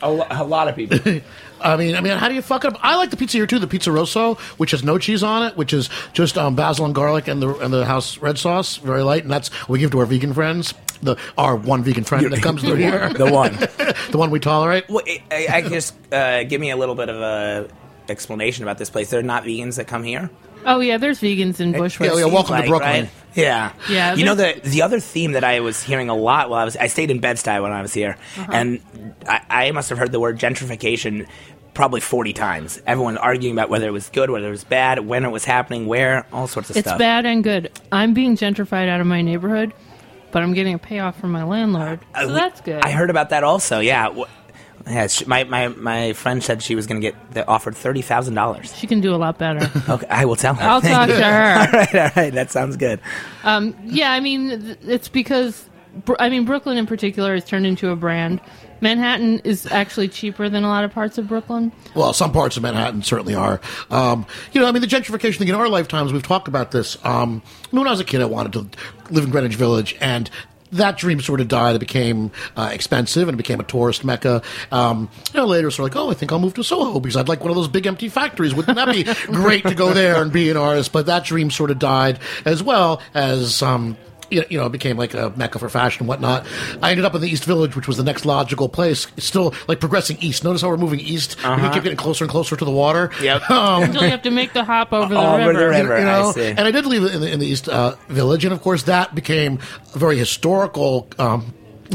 a, 0.01 0.11
lo- 0.11 0.27
a 0.31 0.45
lot 0.45 0.69
of 0.69 0.77
people. 0.77 0.99
I 1.61 1.77
mean, 1.77 1.95
I 1.97 2.01
mean, 2.01 2.17
how 2.17 2.29
do 2.29 2.35
you 2.35 2.43
fuck 2.43 2.65
it 2.65 2.75
up? 2.75 2.81
I 2.83 2.97
like 2.97 3.11
the 3.11 3.17
pizza 3.17 3.39
here 3.39 3.47
too, 3.47 3.59
the 3.59 3.67
pizza 3.67 3.93
rosso, 3.93 4.35
which 4.57 4.71
has 4.73 4.83
no 4.83 4.99
cheese 4.99 5.23
on 5.23 5.43
it, 5.43 5.57
which 5.57 5.73
is 5.73 5.89
just 6.13 6.37
um, 6.39 6.55
basil 6.55 6.85
and 6.85 6.95
garlic 6.95 7.29
and 7.29 7.43
the 7.43 7.55
and 7.59 7.73
the 7.73 7.85
house 7.85 8.19
red 8.19 8.39
sauce, 8.39 8.77
very 8.77 9.03
light, 9.03 9.23
and 9.23 9.31
that's 9.31 9.49
what 9.49 9.71
we 9.71 9.79
give 9.79 9.91
to 9.93 9.99
our 9.99 10.07
vegan 10.07 10.35
friends. 10.35 10.75
The 11.03 11.17
our 11.37 11.55
one 11.57 11.83
vegan 11.85 12.05
friend 12.05 12.33
that 12.33 12.43
comes 12.43 12.63
through 12.63 12.75
here, 12.87 13.09
the 13.11 13.31
one. 13.31 13.55
the 14.11 14.19
one 14.19 14.31
we 14.31 14.41
tolerate. 14.41 14.89
Well, 14.89 15.05
I, 15.07 15.23
I 15.31 15.47
I 15.57 15.63
just 15.63 15.95
uh, 16.13 16.45
give 16.45 16.61
me 16.61 16.71
a 16.71 16.77
little 16.77 16.95
bit 16.95 17.09
of 17.09 17.17
a 17.17 17.69
explanation 18.09 18.65
about 18.65 18.79
this 18.79 18.91
place. 18.91 19.11
They're 19.11 19.23
not 19.23 19.45
vegans 19.45 19.77
that 19.77 19.87
come 19.87 20.03
here. 20.03 20.31
Oh 20.69 20.81
yeah, 20.81 20.99
there's 20.99 21.21
vegans 21.21 21.61
in 21.61 21.73
Bushwick. 21.73 22.11
Yeah, 22.11 22.19
yeah, 22.19 22.25
welcome 22.27 22.61
to 22.61 22.69
Brooklyn. 22.69 23.05
right? 23.05 23.11
Yeah, 23.35 23.73
Yeah, 23.89 24.15
You 24.15 24.25
know 24.25 24.35
the 24.35 24.61
the 24.65 24.83
other 24.83 25.01
theme 25.01 25.33
that 25.33 25.45
I 25.45 25.61
was 25.61 25.83
hearing 25.83 26.09
a 26.09 26.15
lot 26.15 26.51
while 26.51 26.61
I 26.61 26.65
was 26.65 26.77
I 26.77 26.89
stayed 26.89 27.11
in 27.11 27.21
Bed 27.21 27.37
Stuy 27.37 27.63
when 27.63 27.73
I 27.73 27.83
was 27.83 27.95
here, 27.95 28.17
Uh-huh. 28.37 28.53
and 28.53 28.81
I, 29.27 29.41
I 29.49 29.71
must 29.71 29.89
have 29.91 29.99
heard 29.99 30.13
the 30.13 30.21
word 30.21 30.39
gentrification 30.39 31.27
probably 31.75 32.01
forty 32.01 32.33
times. 32.33 32.83
Everyone 32.87 33.17
arguing 33.19 33.55
about 33.55 33.71
whether 33.71 33.87
it 33.87 33.93
was 33.93 34.09
good, 34.11 34.31
whether 34.31 34.49
it 34.49 34.51
was 34.51 34.65
bad, 34.65 35.01
when 35.07 35.25
it 35.25 35.31
was 35.31 35.45
happening, 35.45 35.87
where, 35.87 36.27
all 36.33 36.49
sorts 36.49 36.71
of 36.71 36.77
It's 36.77 36.89
stuff. 36.89 36.99
bad 36.99 37.25
and 37.27 37.45
good. 37.45 37.71
I'm 37.93 38.13
being 38.15 38.37
gentrified 38.37 38.89
out 38.89 39.01
of 39.01 39.07
my 39.07 39.23
neighborhood, 39.23 39.73
but 40.33 40.43
I'm 40.43 40.53
getting 40.53 40.75
a 40.75 40.79
payoff 40.79 41.21
from 41.21 41.31
my 41.31 41.45
landlord, 41.45 42.01
so 42.17 42.25
Uh, 42.25 42.27
we- 42.27 42.33
that's 42.35 42.61
good. 42.63 42.85
I 42.85 42.91
heard 42.91 43.11
about 43.11 43.31
that 43.31 43.45
also. 43.45 43.79
Yeah. 43.79 44.09
Wh- 44.87 44.91
Yeah, 44.91 45.07
she, 45.07 45.25
my, 45.27 45.45
my, 45.45 45.69
my 45.69 46.13
friend 46.13 46.43
said 46.43 46.63
she 46.63 46.75
was 46.75 46.87
going 46.87 47.01
to 47.01 47.07
get 47.11 47.33
the, 47.35 47.47
offered 47.47 47.77
thirty 47.77 48.03
thousand 48.03 48.35
dollars. 48.35 48.75
she 48.77 48.87
can 48.87 49.01
do 49.01 49.15
a 49.15 49.17
lot 49.17 49.39
better. 49.39 49.71
Okay, 49.89 50.07
I 50.09 50.25
will 50.25 50.37
tell 50.37 50.55
her. 50.55 50.63
I'll 50.69 50.81
Thank 50.81 50.95
talk 50.95 51.09
you. 51.09 51.15
to 51.17 51.25
her. 51.25 51.59
all 51.59 51.73
right, 51.73 51.95
all 51.95 52.11
right, 52.23 52.33
that 52.35 52.51
sounds 52.51 52.77
good. 52.77 53.01
Yeah, 53.45 54.13
I 54.13 54.21
mean, 54.21 54.77
it's 54.83 55.09
because 55.09 55.69
I 56.19 56.29
mean 56.29 56.45
Brooklyn 56.45 56.77
in 56.79 56.87
particular 56.87 57.35
has 57.35 57.45
turned 57.45 57.67
into 57.67 57.91
a 57.91 57.97
brand. 57.97 58.41
Manhattan 58.81 59.41
is 59.41 59.67
actually 59.67 60.07
cheaper 60.07 60.49
than 60.49 60.63
a 60.63 60.69
lot 60.69 60.85
of 60.85 60.93
parts 60.93 61.19
of 61.19 61.27
Brooklyn. 61.27 61.73
Well, 61.97 62.13
some 62.13 62.31
parts 62.31 62.57
of 62.57 62.63
Manhattan 62.63 63.03
certainly 63.03 63.35
are. 63.35 63.61
Um, 63.91 64.25
you 64.53 64.61
know, 64.61 64.69
I 64.69 64.71
mean, 64.73 64.83
the 64.83 64.87
gentrification 64.87 65.39
thing 65.39 65.49
in 65.49 65.57
our 65.57 65.69
lifetimes, 65.69 66.13
we've 66.13 66.23
talked 66.23 66.47
about 66.47 66.71
this. 66.71 66.97
Um, 67.05 67.43
I 67.65 67.67
mean, 67.75 67.81
when 67.81 67.89
I 67.89 67.91
was 67.91 67.99
a 67.99 68.05
kid, 68.05 68.21
I 68.21 68.27
wanted 68.27 68.53
to 68.53 69.13
live 69.13 69.25
in 69.25 69.31
Greenwich 69.31 69.57
Village, 69.57 69.97
and 70.01 70.31
that 70.73 70.99
dream 70.99 71.21
sort 71.21 71.41
of 71.41 71.49
died. 71.49 71.77
It 71.77 71.81
became 71.81 72.31
uh, 72.57 72.71
expensive 72.73 73.29
and 73.29 73.35
it 73.35 73.39
became 73.39 73.61
a 73.61 73.65
tourist 73.65 74.05
mecca. 74.05 74.43
Um, 74.71 75.09
you 75.33 75.41
know, 75.41 75.47
later, 75.47 75.71
sort 75.71 75.91
of 75.91 75.97
like, 75.97 76.05
oh, 76.05 76.11
I 76.11 76.15
think 76.15 76.33
I'll 76.33 76.39
move 76.39 76.55
to 76.55 76.65
Soho 76.65 77.01
because 77.01 77.17
I'd 77.17 77.29
like 77.29 77.41
one 77.41 77.51
of 77.51 77.57
those 77.57 77.69
big 77.69 77.87
empty 77.87 78.09
factories. 78.09 78.55
Wouldn't 78.55 78.77
that 78.77 78.93
be 78.93 79.05
great 79.33 79.65
to 79.65 79.75
go 79.75 79.93
there 79.93 80.21
and 80.23 80.33
be 80.33 80.51
an 80.51 80.57
artist? 80.57 80.93
But 80.93 81.07
that 81.07 81.25
dream 81.25 81.51
sort 81.51 81.71
of 81.71 81.79
died 81.79 82.19
as 82.45 82.63
well 82.63 83.03
as. 83.15 83.63
Um, 83.63 83.97
you 84.31 84.45
you 84.51 84.59
know, 84.59 84.67
it 84.67 84.73
became 84.73 84.97
like 84.97 85.15
a 85.15 85.33
mecca 85.37 85.59
for 85.59 85.69
fashion 85.69 86.03
and 86.03 86.09
whatnot. 86.09 86.47
I 86.83 86.91
ended 86.91 87.05
up 87.05 87.15
in 87.15 87.21
the 87.21 87.29
East 87.29 87.45
Village, 87.45 87.75
which 87.77 87.87
was 87.89 87.97
the 87.97 88.03
next 88.05 88.25
logical 88.25 88.69
place. 88.69 89.07
It's 89.17 89.27
still 89.27 89.55
like 89.69 89.81
progressing 89.81 90.19
east. 90.21 90.45
Notice 90.45 90.63
how 90.63 90.69
we're 90.69 90.77
moving 90.77 91.01
east. 91.01 91.37
We 91.43 91.69
keep 91.71 91.83
getting 91.83 91.97
closer 91.97 92.25
and 92.25 92.31
closer 92.31 92.57
to 92.57 92.65
the 92.65 92.71
water. 92.71 93.11
Yep. 93.23 93.43
Um, 93.51 93.83
Until 93.85 94.03
you 94.05 94.11
have 94.11 94.23
to 94.23 94.31
make 94.31 94.53
the 94.53 94.65
hop 94.65 94.93
over 94.93 95.13
the 95.15 95.21
Over 95.35 95.53
the 95.53 95.59
river. 95.69 95.69
river. 95.71 95.99
you 95.99 96.05
know, 96.05 96.29
I 96.29 96.33
see. 96.33 96.47
and 96.49 96.61
I 96.61 96.71
did 96.71 96.87
leave 96.87 97.03
in 97.05 97.21
the, 97.21 97.31
in 97.33 97.41
the 97.41 97.47
East 97.47 97.69
uh, 97.69 97.95
Village, 98.09 98.45
and 98.45 98.53
of 98.53 98.61
course 98.63 98.85
that 98.85 99.15
became 99.15 99.59
a 99.95 99.99
very 99.99 100.17
historical. 100.19 101.09
Um, 101.19 101.55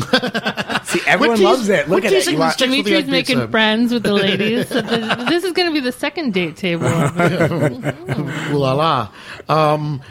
See, 0.86 1.00
everyone 1.06 1.38
We're 1.38 1.44
loves 1.46 1.70
it. 1.70 1.88
Look 1.88 2.02
we're 2.02 2.08
at 2.08 2.14
it. 2.14 2.16
teasing 2.18 2.40
want- 2.40 2.58
these 2.58 2.68
chicks 2.68 2.76
with 2.78 2.86
the 2.86 2.92
Dimitri's 2.92 3.12
making 3.12 3.38
pizza. 3.38 3.52
friends 3.52 3.94
with 3.94 4.02
the 4.04 4.14
ladies. 4.14 4.68
So 4.68 4.82
this, 4.82 5.30
this 5.30 5.44
is 5.44 5.52
going 5.54 5.68
to 5.70 5.74
be 5.74 5.80
the 5.82 5.92
second 5.92 6.34
date 6.34 6.58
table. 6.58 6.88
Ooh 6.88 8.58
la 8.58 8.74
la. 8.74 9.10
Um, 9.50 10.02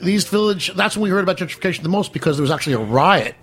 the 0.00 0.12
East 0.12 0.28
Village, 0.28 0.72
that's 0.74 0.96
when 0.96 1.04
we 1.04 1.10
heard 1.10 1.22
about 1.22 1.36
gentrification 1.36 1.82
the 1.82 1.88
most 1.88 2.12
because 2.12 2.36
there 2.36 2.42
was 2.42 2.50
actually 2.50 2.74
a 2.74 2.78
riot 2.78 3.34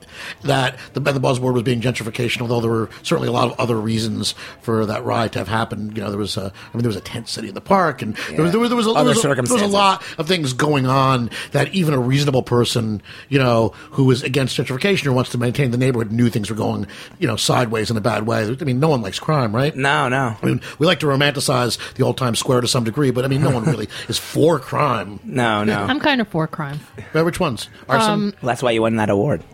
that 0.43 0.77
the, 0.93 0.99
the 0.99 1.19
buzzword 1.19 1.53
was 1.53 1.63
being 1.63 1.81
gentrification, 1.81 2.41
although 2.41 2.61
there 2.61 2.69
were 2.71 2.89
certainly 3.03 3.27
a 3.27 3.31
lot 3.31 3.51
of 3.51 3.59
other 3.59 3.75
reasons 3.79 4.33
for 4.61 4.85
that 4.85 5.03
riot 5.03 5.31
to 5.33 5.39
have 5.39 5.47
happened. 5.47 5.95
You 5.97 6.03
know, 6.03 6.09
there 6.09 6.19
was 6.19 6.37
a, 6.37 6.51
I 6.51 6.75
mean, 6.77 6.83
there 6.83 6.89
was 6.89 6.95
a 6.95 7.01
tent 7.01 7.29
city 7.29 7.49
in 7.49 7.53
the 7.53 7.61
park 7.61 8.01
and 8.01 8.15
there, 8.29 8.43
was, 8.43 8.51
there, 8.51 8.59
was, 8.59 8.69
there, 8.69 8.77
was 8.77 8.87
a, 8.87 8.89
there, 8.89 8.99
Other 8.99 9.09
was 9.09 9.23
a, 9.23 9.27
there 9.27 9.53
was 9.53 9.61
a 9.61 9.67
lot 9.67 10.03
of 10.17 10.27
things 10.27 10.53
going 10.53 10.85
on 10.85 11.29
that 11.51 11.73
even 11.73 11.93
a 11.93 11.99
reasonable 11.99 12.43
person, 12.43 13.01
you 13.29 13.39
know, 13.39 13.69
who 13.91 14.05
was 14.05 14.23
against 14.23 14.57
gentrification 14.57 15.07
or 15.07 15.13
wants 15.13 15.31
to 15.31 15.37
maintain 15.37 15.71
the 15.71 15.77
neighborhood 15.77 16.11
knew 16.11 16.29
things 16.29 16.49
were 16.49 16.55
going, 16.55 16.87
you 17.19 17.27
know, 17.27 17.35
sideways 17.35 17.91
in 17.91 17.97
a 17.97 18.01
bad 18.01 18.25
way. 18.25 18.43
I 18.43 18.63
mean, 18.63 18.79
no 18.79 18.89
one 18.89 19.01
likes 19.01 19.19
crime, 19.19 19.55
right? 19.55 19.75
No, 19.75 20.09
no. 20.09 20.35
I 20.41 20.45
mean, 20.45 20.61
we 20.79 20.85
like 20.87 20.99
to 20.99 21.05
romanticize 21.05 21.77
the 21.95 22.03
old 22.03 22.17
time 22.17 22.35
square 22.35 22.61
to 22.61 22.67
some 22.67 22.83
degree, 22.83 23.11
but 23.11 23.25
I 23.25 23.27
mean, 23.27 23.41
no 23.41 23.51
one 23.51 23.63
really 23.63 23.87
is 24.07 24.17
for 24.17 24.59
crime. 24.59 25.19
No, 25.23 25.63
no. 25.63 25.83
I'm 25.83 25.99
kind 25.99 26.21
of 26.21 26.27
for 26.27 26.47
crime. 26.47 26.79
Which 27.13 27.39
ones? 27.39 27.69
Arson? 27.89 28.11
Um, 28.11 28.33
Well, 28.41 28.49
that's 28.49 28.63
why 28.63 28.71
you 28.71 28.81
won 28.81 28.95
that 28.97 29.09
award. 29.09 29.43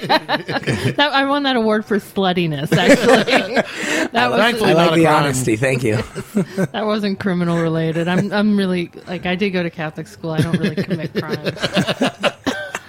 That, 0.00 1.10
I 1.12 1.24
won 1.26 1.42
that 1.44 1.56
award 1.56 1.84
for 1.84 1.98
sluttiness. 1.98 2.72
Actually, 2.72 3.54
that 4.12 4.30
was 4.30 4.40
Thankfully, 4.40 4.70
I 4.70 4.74
not 4.74 4.86
like 4.86 4.92
a 4.92 4.96
the 4.96 5.04
crime. 5.04 5.24
honesty. 5.24 5.56
Thank 5.56 5.82
you. 5.82 5.96
that 6.72 6.84
wasn't 6.86 7.20
criminal 7.20 7.58
related. 7.60 8.08
I'm 8.08 8.32
I'm 8.32 8.56
really 8.56 8.90
like 9.06 9.26
I 9.26 9.34
did 9.34 9.50
go 9.50 9.62
to 9.62 9.70
Catholic 9.70 10.06
school. 10.06 10.30
I 10.30 10.40
don't 10.40 10.58
really 10.58 10.76
commit 10.76 11.12
crimes. 11.14 11.50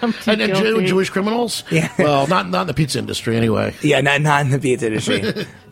I'm 0.00 0.12
too 0.12 0.30
and, 0.30 0.40
and 0.42 0.54
Jew- 0.54 0.62
guilty. 0.62 0.86
Jewish 0.86 1.10
criminals? 1.10 1.64
Yeah. 1.72 1.92
Well, 1.98 2.28
not 2.28 2.48
not 2.50 2.62
in 2.62 2.66
the 2.68 2.74
pizza 2.74 3.00
industry 3.00 3.36
anyway. 3.36 3.74
Yeah, 3.82 4.00
not, 4.00 4.20
not 4.20 4.42
in 4.42 4.50
the 4.52 4.58
pizza 4.60 4.86
industry. 4.86 5.22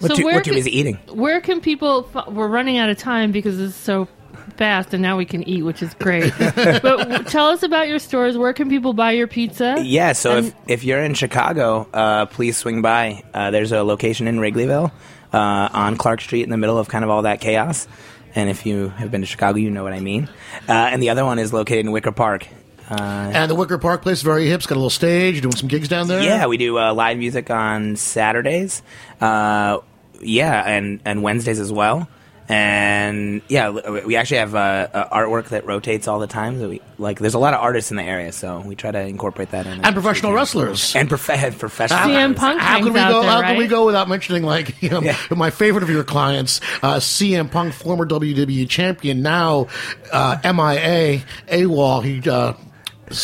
What, 0.01 0.11
So 0.11 0.15
too, 0.17 0.25
where 0.25 0.35
what 0.37 0.45
too 0.45 0.51
can- 0.51 0.59
busy 0.59 0.77
eating? 0.77 0.99
Where 1.13 1.41
can 1.41 1.61
people? 1.61 2.11
f- 2.13 2.27
We're 2.29 2.49
running 2.49 2.77
out 2.77 2.91
of 2.91 2.99
time 2.99 3.31
because 3.31 3.61
it's 3.61 3.77
so 3.77 4.09
fast, 4.57 4.93
and 4.95 5.03
now 5.03 5.17
we 5.17 5.25
can 5.25 5.47
eat, 5.49 5.63
which 5.63 5.83
is 5.83 5.93
great. 5.95 6.33
but 6.39 6.83
w- 6.83 7.23
tell 7.25 7.49
us 7.49 7.63
about 7.63 7.89
your 7.89 7.99
stores. 7.99 8.37
Where 8.39 8.53
can 8.53 8.69
people 8.69 8.93
buy 8.93 9.13
your 9.13 9.27
pizza? 9.27 9.77
Yeah, 9.83 10.13
so 10.13 10.39
And- 10.39 10.47
if, 10.49 10.55
if 10.69 10.85
you're 10.85 11.03
in 11.03 11.15
Chicago, 11.15 11.89
uh, 11.93 12.27
please 12.27 12.57
swing 12.57 12.83
by. 12.83 13.23
Uh, 13.35 13.51
there's 13.51 13.73
a 13.73 13.83
location 13.83 14.27
in 14.29 14.39
Wrigleyville 14.39 14.91
uh, 15.33 15.37
on 15.73 15.97
Clark 15.97 16.21
Street 16.21 16.43
in 16.45 16.51
the 16.51 16.57
middle 16.57 16.79
of 16.79 16.89
kind 16.89 17.05
of 17.05 17.11
all 17.11 17.23
that 17.23 17.41
chaos. 17.41 17.87
And 18.35 18.51
if 18.51 18.67
you 18.67 18.89
have 18.89 19.11
been 19.11 19.23
to 19.23 19.27
Chicago, 19.27 19.59
you 19.59 19.71
know 19.71 19.83
what 19.83 19.93
I 19.95 20.01
mean. 20.01 20.29
Uh, 20.69 20.73
and 20.73 21.03
the 21.03 21.11
other 21.11 21.25
one 21.25 21.39
is 21.39 21.53
located 21.53 21.87
in 21.87 21.93
Wicker 21.93 22.13
Park. 22.13 22.47
Uh, 22.91 22.95
And 23.35 23.51
the 23.51 23.55
Wicker 23.55 23.79
Park 23.79 24.03
place, 24.03 24.19
is 24.19 24.23
very 24.23 24.47
hip. 24.47 24.59
It's 24.59 24.67
got 24.67 24.75
a 24.75 24.79
little 24.79 24.91
stage. 24.91 25.35
You're 25.35 25.43
doing 25.43 25.57
some 25.57 25.69
gigs 25.69 25.89
down 25.89 26.07
there. 26.07 26.23
yeah, 26.23 26.47
we 26.47 26.57
do 26.57 26.79
uh, 26.79 26.93
live 26.95 27.17
music 27.19 27.51
on 27.51 27.97
Saturdays. 27.97 28.83
Uh, 29.21 29.79
yeah, 30.21 30.63
and, 30.69 31.01
and 31.05 31.23
Wednesdays 31.23 31.59
as 31.61 31.73
well. 31.73 32.09
And 32.49 33.43
yeah, 33.49 33.71
we 33.71 34.17
actually 34.17 34.39
have 34.39 34.55
uh, 34.55 34.87
uh, 34.93 35.09
artwork 35.17 35.49
that 35.49 35.67
rotates 35.67 36.07
all 36.07 36.19
the 36.21 36.27
time. 36.29 36.59
So 36.61 36.69
we, 36.69 36.81
like, 36.99 37.19
there's 37.19 37.35
a 37.35 37.39
lot 37.39 37.55
of 37.55 37.61
artists 37.61 37.91
in 37.91 37.97
the 37.97 38.03
area, 38.05 38.31
so 38.33 38.61
we 38.61 38.77
try 38.77 38.91
to 38.93 39.01
incorporate 39.01 39.51
that 39.51 39.67
in. 39.67 39.85
and 39.85 39.95
professional 39.95 40.33
wrestlers. 40.33 40.95
and 40.95 41.09
prof- 41.09 41.59
professional. 41.59 41.99
CM 42.01 42.23
artists. 42.23 42.41
Punk 42.41 42.61
How 42.61 42.67
hangs 42.75 42.85
can 42.85 42.93
we 42.95 43.01
go? 43.01 43.21
there, 43.23 43.31
how 43.31 43.41
right? 43.41 43.47
can 43.49 43.57
we 43.59 43.67
go 43.67 43.87
without 43.87 44.09
mentioning 44.09 44.43
like 44.45 44.81
you 44.83 44.91
know 44.91 45.03
Yeah. 45.03 45.17
my 45.35 45.51
favorite 45.51 45.83
of 45.83 45.91
your 45.91 46.05
clients, 46.05 46.61
uh, 46.83 46.97
CM 46.97 47.51
Punk, 47.51 47.75
former 47.75 48.07
WWE 48.07 48.69
champion, 48.69 49.23
now 49.23 49.67
uh, 50.13 50.37
MIA, 50.45 51.23
AWOL. 51.49 52.05
He 52.05 52.31
uh, 52.31 52.53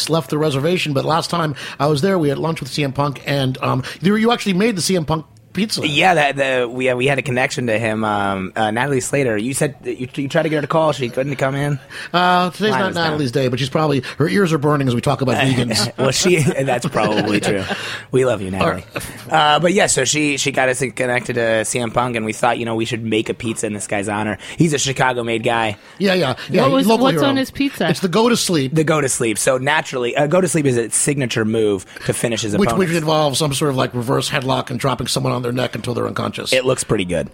left 0.08 0.30
the 0.30 0.38
reservation, 0.38 0.92
but 0.94 1.04
last 1.04 1.30
time 1.30 1.54
I 1.78 1.86
was 1.86 2.02
there, 2.02 2.18
we 2.18 2.28
had 2.28 2.38
lunch 2.38 2.60
with 2.60 2.70
CM 2.70 2.94
Punk, 2.94 3.22
and 3.26 3.56
um, 3.62 3.82
you 4.00 4.14
you 4.16 4.32
actually 4.32 4.54
made 4.54 4.76
the 4.76 4.80
CM 4.82 5.06
Punk 5.06 5.26
pizza. 5.52 5.86
Yeah, 5.86 6.14
that 6.14 6.36
the 6.36 6.68
we 6.68 6.88
uh, 6.88 6.96
we 6.96 7.06
had 7.06 7.18
a 7.18 7.22
connection 7.22 7.66
to 7.66 7.78
him. 7.78 8.04
Um, 8.04 8.52
uh, 8.56 8.70
Natalie 8.70 9.00
Slater. 9.00 9.36
You 9.36 9.54
said 9.54 9.76
you, 9.84 10.08
you 10.14 10.28
tried 10.28 10.42
to 10.44 10.48
get 10.48 10.56
her 10.56 10.60
to 10.62 10.66
call. 10.66 10.92
She 10.92 11.08
couldn't 11.08 11.36
come 11.36 11.54
in. 11.54 11.78
Uh, 12.12 12.50
today's 12.50 12.70
Mine 12.72 12.80
not 12.80 12.86
was 12.88 12.94
down. 12.96 13.10
Natalie's 13.10 13.32
day, 13.32 13.48
but 13.48 13.58
she's 13.58 13.70
probably 13.70 14.00
her 14.18 14.28
ears 14.28 14.52
are 14.52 14.58
burning 14.58 14.88
as 14.88 14.94
we 14.94 15.00
talk 15.00 15.20
about 15.20 15.36
vegans. 15.42 15.96
well, 15.98 16.10
she 16.10 16.40
that's 16.42 16.86
probably 16.86 17.40
true. 17.40 17.64
We 18.10 18.26
love 18.26 18.42
you, 18.42 18.50
Natalie. 18.50 18.84
Uh, 19.30 19.58
but 19.58 19.72
yeah, 19.72 19.86
so 19.86 20.04
she 20.04 20.36
she 20.36 20.52
got 20.52 20.68
us 20.68 20.80
connected 20.80 21.34
to 21.34 21.40
CM 21.64 21.94
Punk, 21.94 22.16
and 22.16 22.24
we 22.26 22.32
thought 22.32 22.58
you 22.58 22.64
know 22.66 22.74
we 22.74 22.84
should 22.84 23.02
make 23.02 23.28
a 23.28 23.34
pizza 23.34 23.66
in 23.66 23.72
this 23.72 23.86
guy's 23.86 24.08
honor. 24.08 24.38
He's 24.58 24.72
a 24.74 24.78
Chicago-made 24.78 25.42
guy. 25.42 25.76
Yeah, 25.98 26.14
yeah, 26.14 26.36
yeah. 26.50 26.62
What 26.62 26.72
was- 26.72 26.86
local 26.86 27.04
what's 27.04 27.14
hero. 27.16 27.26
on 27.28 27.36
his 27.36 27.50
pizza? 27.50 27.88
It's 27.88 28.00
the 28.00 28.08
go 28.08 28.28
to 28.28 28.36
sleep, 28.36 28.74
The 28.74 28.84
go 28.84 29.00
to 29.00 29.08
sleep. 29.08 29.38
So 29.38 29.56
naturally, 29.58 30.14
uh, 30.16 30.26
go 30.26 30.40
to 30.40 30.48
sleep 30.48 30.66
is 30.66 30.76
its 30.76 30.96
signature 30.96 31.44
move 31.44 31.86
to 32.06 32.12
finish 32.12 32.42
his 32.42 32.56
which 32.56 32.68
opponent. 32.68 32.90
which 32.90 32.96
involves 32.98 33.38
some 33.38 33.54
sort 33.54 33.70
of 33.70 33.76
like 33.76 33.94
reverse 33.94 34.28
headlock 34.28 34.70
and 34.70 34.78
dropping 34.78 35.06
someone 35.06 35.32
on 35.32 35.41
their 35.42 35.52
neck 35.52 35.74
until 35.74 35.94
they're 35.94 36.06
unconscious. 36.06 36.52
It 36.52 36.64
looks 36.64 36.84
pretty 36.84 37.04
good. 37.04 37.30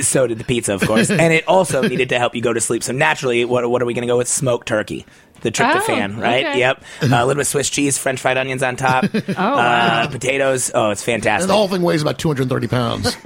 So 0.00 0.26
did 0.26 0.38
the 0.38 0.44
pizza, 0.44 0.74
of 0.74 0.80
course, 0.80 1.10
and 1.10 1.32
it 1.32 1.46
also 1.46 1.82
needed 1.82 2.08
to 2.10 2.18
help 2.18 2.34
you 2.34 2.42
go 2.42 2.52
to 2.52 2.60
sleep. 2.60 2.82
So 2.82 2.92
naturally, 2.92 3.44
what 3.44 3.68
what 3.70 3.82
are 3.82 3.86
we 3.86 3.94
going 3.94 4.02
to 4.02 4.08
go 4.08 4.18
with? 4.18 4.28
Smoked 4.28 4.66
turkey, 4.66 5.06
the 5.42 5.50
tryptophan, 5.50 6.16
Oh, 6.18 6.20
right? 6.20 6.46
okay. 6.46 6.58
Yep, 6.58 6.84
uh, 7.02 7.06
a 7.06 7.08
little 7.08 7.28
bit 7.34 7.38
of 7.38 7.46
Swiss 7.46 7.68
cheese, 7.70 7.98
French 7.98 8.20
fried 8.20 8.36
onions 8.38 8.62
on 8.62 8.76
top, 8.76 9.04
Oh, 9.14 9.18
uh, 9.18 9.32
wow. 9.36 10.08
potatoes. 10.10 10.70
Oh, 10.74 10.90
it's 10.90 11.02
fantastic. 11.02 11.42
and 11.42 11.50
the 11.50 11.54
whole 11.54 11.68
thing 11.68 11.82
weighs 11.82 12.02
about 12.02 12.18
230 12.18 12.66
pounds. 12.68 13.16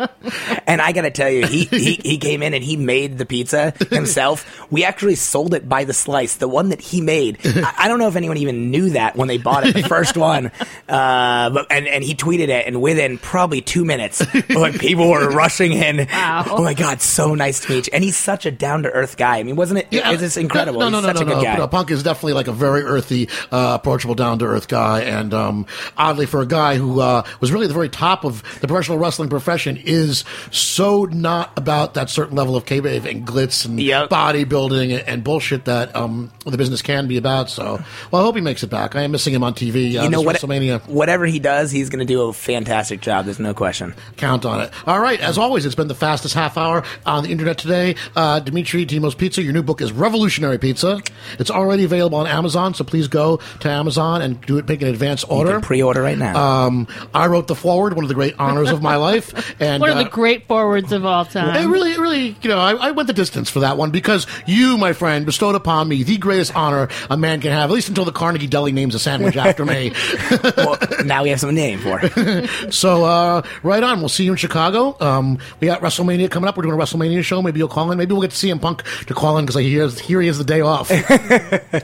And 0.67 0.81
I 0.81 0.93
got 0.93 1.03
to 1.03 1.11
tell 1.11 1.31
you, 1.31 1.47
he, 1.47 1.65
he 1.67 1.95
he 2.03 2.19
came 2.19 2.43
in 2.43 2.53
and 2.55 2.63
he 2.65 2.77
made 2.77 3.19
the 3.19 3.27
pizza 3.27 3.73
himself. 3.91 4.67
We 4.71 4.85
actually 4.85 5.15
sold 5.15 5.55
it 5.55 5.69
by 5.69 5.85
the 5.85 5.93
slice, 5.93 6.37
the 6.37 6.49
one 6.49 6.71
that 6.71 6.81
he 6.81 7.01
made. 7.01 7.39
I, 7.45 7.75
I 7.81 7.89
don't 7.89 7.99
know 8.01 8.09
if 8.09 8.17
anyone 8.17 8.37
even 8.39 8.71
knew 8.71 8.91
that 8.91 9.15
when 9.17 9.29
they 9.29 9.39
bought 9.39 9.67
it, 9.67 9.75
the 9.75 9.83
first 9.85 10.17
one. 10.17 10.51
Uh, 10.89 11.51
but 11.51 11.67
and 11.71 11.87
and 11.87 12.03
he 12.03 12.15
tweeted 12.15 12.49
it, 12.49 12.67
and 12.67 12.81
within 12.83 13.19
probably 13.19 13.61
two 13.61 13.85
minutes, 13.85 14.25
like 14.51 14.79
people 14.81 15.09
were 15.11 15.31
rushing 15.31 15.73
in. 15.73 16.07
Wow. 16.11 16.45
Oh 16.49 16.63
my 16.63 16.75
god, 16.75 17.01
so 17.01 17.35
nice 17.35 17.61
to 17.61 17.71
meet 17.73 17.87
you. 17.87 17.91
And 17.93 18.03
he's 18.03 18.17
such 18.17 18.47
a 18.47 18.51
down 18.51 18.83
to 18.85 18.91
earth 18.91 19.17
guy. 19.17 19.39
I 19.39 19.43
mean, 19.43 19.57
wasn't 19.57 19.81
it? 19.81 19.87
Yeah, 19.91 20.13
it's 20.13 20.37
incredible. 20.37 20.81
No, 20.81 20.89
no, 20.89 20.99
he's 20.99 21.07
no, 21.07 21.13
such 21.15 21.17
no, 21.17 21.23
a 21.23 21.35
good 21.35 21.37
no. 21.39 21.43
guy. 21.45 21.57
But, 21.57 21.63
uh, 21.63 21.67
Punk 21.69 21.91
is 21.91 22.03
definitely 22.07 22.35
like 22.35 22.47
a 22.49 22.53
very 22.53 22.83
earthy, 22.83 23.29
uh, 23.51 23.77
approachable, 23.81 24.15
down 24.15 24.39
to 24.39 24.45
earth 24.47 24.69
guy, 24.69 25.01
and 25.03 25.35
um, 25.35 25.67
oddly 25.99 26.25
for 26.27 26.41
a 26.41 26.47
guy 26.47 26.77
who 26.77 27.01
uh, 27.01 27.23
was 27.41 27.51
really 27.53 27.65
at 27.65 27.69
the 27.69 27.75
very 27.75 27.89
top 27.89 28.25
of 28.25 28.43
the 28.61 28.69
professional 28.69 28.97
wrestling 28.99 29.29
profession, 29.29 29.77
is 29.77 30.25
so 30.51 31.05
not 31.07 31.51
about 31.59 31.95
that 31.95 32.09
certain 32.09 32.37
level 32.37 32.55
of 32.57 32.65
kayfabe 32.65 33.05
and 33.05 33.27
glitz 33.27 33.67
and 33.67 33.81
Yep. 33.81 34.09
bodybuilding 34.11 34.93
and, 34.99 35.09
and 35.09 35.25
bullshit 35.25 35.65
that 35.67 35.95
um, 35.97 36.31
the 36.45 36.57
business 36.57 36.81
can 36.81 37.09
be 37.09 37.17
about. 37.17 37.51
So, 37.51 37.83
well, 38.11 38.23
I 38.23 38.25
hope 38.25 38.37
he 38.37 38.41
makes 38.41 38.63
it 38.63 38.71
back. 38.71 38.95
I 38.95 39.03
am 39.03 39.11
missing 39.11 39.35
him 39.35 39.43
on 39.43 39.55
TV. 39.55 39.99
Uh, 39.99 40.05
you 40.05 40.09
know 40.09 40.23
what? 40.23 40.37
WrestleMania. 40.37 40.87
Whatever 40.87 41.27
he 41.27 41.41
does, 41.41 41.71
he's 41.73 41.91
going 41.91 41.99
to 41.99 42.05
do 42.05 42.23
a 42.23 42.33
fantastic 42.33 43.01
job. 43.01 43.25
There's 43.25 43.41
no 43.41 43.53
question. 43.55 43.95
Count 44.17 44.45
on 44.45 44.61
it. 44.61 44.71
All 44.87 45.01
right. 45.01 45.21
As 45.21 45.39
always, 45.39 45.67
it's 45.67 45.75
been 45.75 45.89
the 45.89 45.95
fastest 45.95 46.35
half 46.35 46.57
hour 46.57 46.85
on 47.05 47.25
the 47.25 47.31
internet 47.31 47.59
today. 47.59 47.97
Uh, 48.15 48.39
Dimitri 48.41 48.87
Dimo's 48.87 49.15
Pizza. 49.17 49.43
Your 49.43 49.53
new 49.53 49.63
book 49.65 49.81
is 49.81 49.91
Revolutionary 49.93 50.59
Pizza. 50.59 51.01
It's 51.41 51.51
already 51.51 51.83
available 51.83 51.96
on 52.01 52.27
Amazon, 52.27 52.75
so 52.75 52.85
please 52.85 53.09
go 53.09 53.39
to 53.61 53.71
Amazon 53.71 54.23
and 54.23 54.41
do 54.43 54.59
it. 54.59 54.69
Make 54.69 54.83
an 54.83 54.89
advance 54.89 55.23
You 55.23 55.29
order. 55.37 55.53
can 55.53 55.61
pre-order 55.63 56.03
right 56.03 56.19
now. 56.19 56.37
um, 56.67 56.87
I 57.15 57.27
wrote 57.27 57.47
the 57.47 57.55
forward, 57.55 57.95
one 57.95 58.05
of 58.05 58.09
the 58.09 58.15
great 58.15 58.35
honors 58.39 58.71
of 58.71 58.83
my 58.83 58.97
life, 58.97 59.55
and 59.61 59.81
One 59.81 59.91
of 59.91 59.97
uh, 59.97 60.05
the 60.05 60.09
great 60.11 60.47
forwards 60.49 60.93
of 60.93 61.05
all 61.05 61.25
time. 61.25 61.71
really, 61.71 61.93
it 61.93 61.99
really, 61.99 62.01
really, 62.01 62.37
you 62.43 62.49
know, 62.51 62.59
I, 62.59 62.73
I 62.75 62.91
went 62.93 63.07
the 63.07 63.13
distance 63.13 63.51
for 63.51 63.61
that 63.61 63.77
one 63.77 63.91
because 63.91 64.27
you, 64.47 64.77
my 64.79 64.93
friend, 64.93 65.25
bestowed 65.27 65.55
upon 65.55 65.89
me 65.89 66.03
the 66.03 66.17
greatest 66.19 66.55
honor 66.57 66.89
a 67.11 67.17
man 67.17 67.41
can 67.41 67.53
have, 67.53 67.71
at 67.71 67.75
least 67.75 67.89
until 67.89 68.05
the 68.05 68.13
Carnegie 68.13 68.47
Deli 68.47 68.73
names 68.73 68.95
a 68.95 68.99
sandwich 68.99 69.37
after 69.37 69.65
me. 69.65 69.93
well, 70.57 70.79
now 71.05 71.23
we 71.23 71.31
have 71.31 71.41
some 71.41 71.55
name 71.55 71.79
for 71.79 72.01
it. 72.03 72.51
So, 72.73 73.05
uh, 73.05 73.43
right 73.63 73.83
on. 73.83 74.01
We'll 74.01 74.09
see 74.09 74.25
you 74.25 74.33
in 74.33 74.37
Chicago. 74.37 74.97
Um, 75.01 75.39
we 75.61 75.67
got 75.67 75.81
WrestleMania 75.81 76.31
coming 76.31 76.49
up. 76.49 76.57
We're 76.57 76.63
doing 76.65 76.75
a 76.75 76.83
WrestleMania 76.83 77.23
show. 77.25 77.41
Maybe 77.43 77.59
you'll 77.59 77.69
call 77.69 77.91
in. 77.93 77.99
Maybe 77.99 78.13
we'll 78.13 78.23
get 78.23 78.33
CM 78.33 78.61
Punk 78.61 78.83
to 79.07 79.15
call 79.15 79.39
in 79.39 79.45
because 79.45 79.57
I 79.57 79.63
hear 79.63 79.89
here 79.89 80.21
he 80.21 80.29
is 80.29 80.39
the 80.39 80.45
day 80.45 80.61
off. 80.61 80.91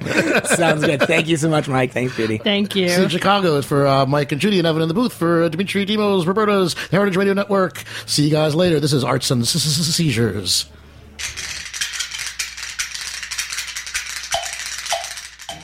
Sounds 0.44 0.84
good. 0.84 1.02
Thank 1.02 1.28
you 1.28 1.36
so 1.36 1.48
much, 1.48 1.68
Mike. 1.68 1.92
Thanks, 1.92 2.16
Judy. 2.16 2.38
Thank 2.38 2.76
you. 2.76 2.88
See 2.88 3.08
Chicago 3.08 3.56
is 3.56 3.66
for 3.66 3.86
uh, 3.86 4.06
Mike 4.06 4.32
and 4.32 4.40
Judy 4.40 4.58
and 4.58 4.66
Evan 4.66 4.82
in 4.82 4.88
the 4.88 4.94
booth 4.94 5.12
for 5.12 5.44
uh, 5.44 5.48
Dimitri 5.48 5.84
Dimo's, 5.84 6.26
Roberta's 6.26 6.74
Heritage 6.90 7.16
Radio 7.16 7.34
Network. 7.34 7.82
See 8.06 8.24
you 8.24 8.30
guys 8.30 8.54
later. 8.54 8.80
This 8.80 8.92
is 8.92 9.04
Arts 9.04 9.30
and 9.30 9.46
Seizures. 9.46 10.66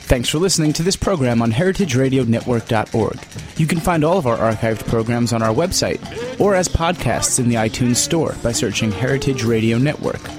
Thanks 0.09 0.27
for 0.27 0.39
listening 0.39 0.73
to 0.73 0.81
this 0.81 0.95
program 0.95 1.39
on 1.43 1.51
heritageradionetwork.org. 1.51 3.19
You 3.57 3.67
can 3.67 3.79
find 3.79 4.03
all 4.03 4.17
of 4.17 4.25
our 4.25 4.37
archived 4.37 4.87
programs 4.87 5.33
on 5.33 5.43
our 5.43 5.53
website 5.53 5.99
or 6.39 6.55
as 6.55 6.67
podcasts 6.67 7.37
in 7.37 7.47
the 7.47 7.55
iTunes 7.55 7.97
Store 7.97 8.35
by 8.41 8.51
searching 8.51 8.91
Heritage 8.91 9.43
Radio 9.43 9.77
Network. 9.77 10.38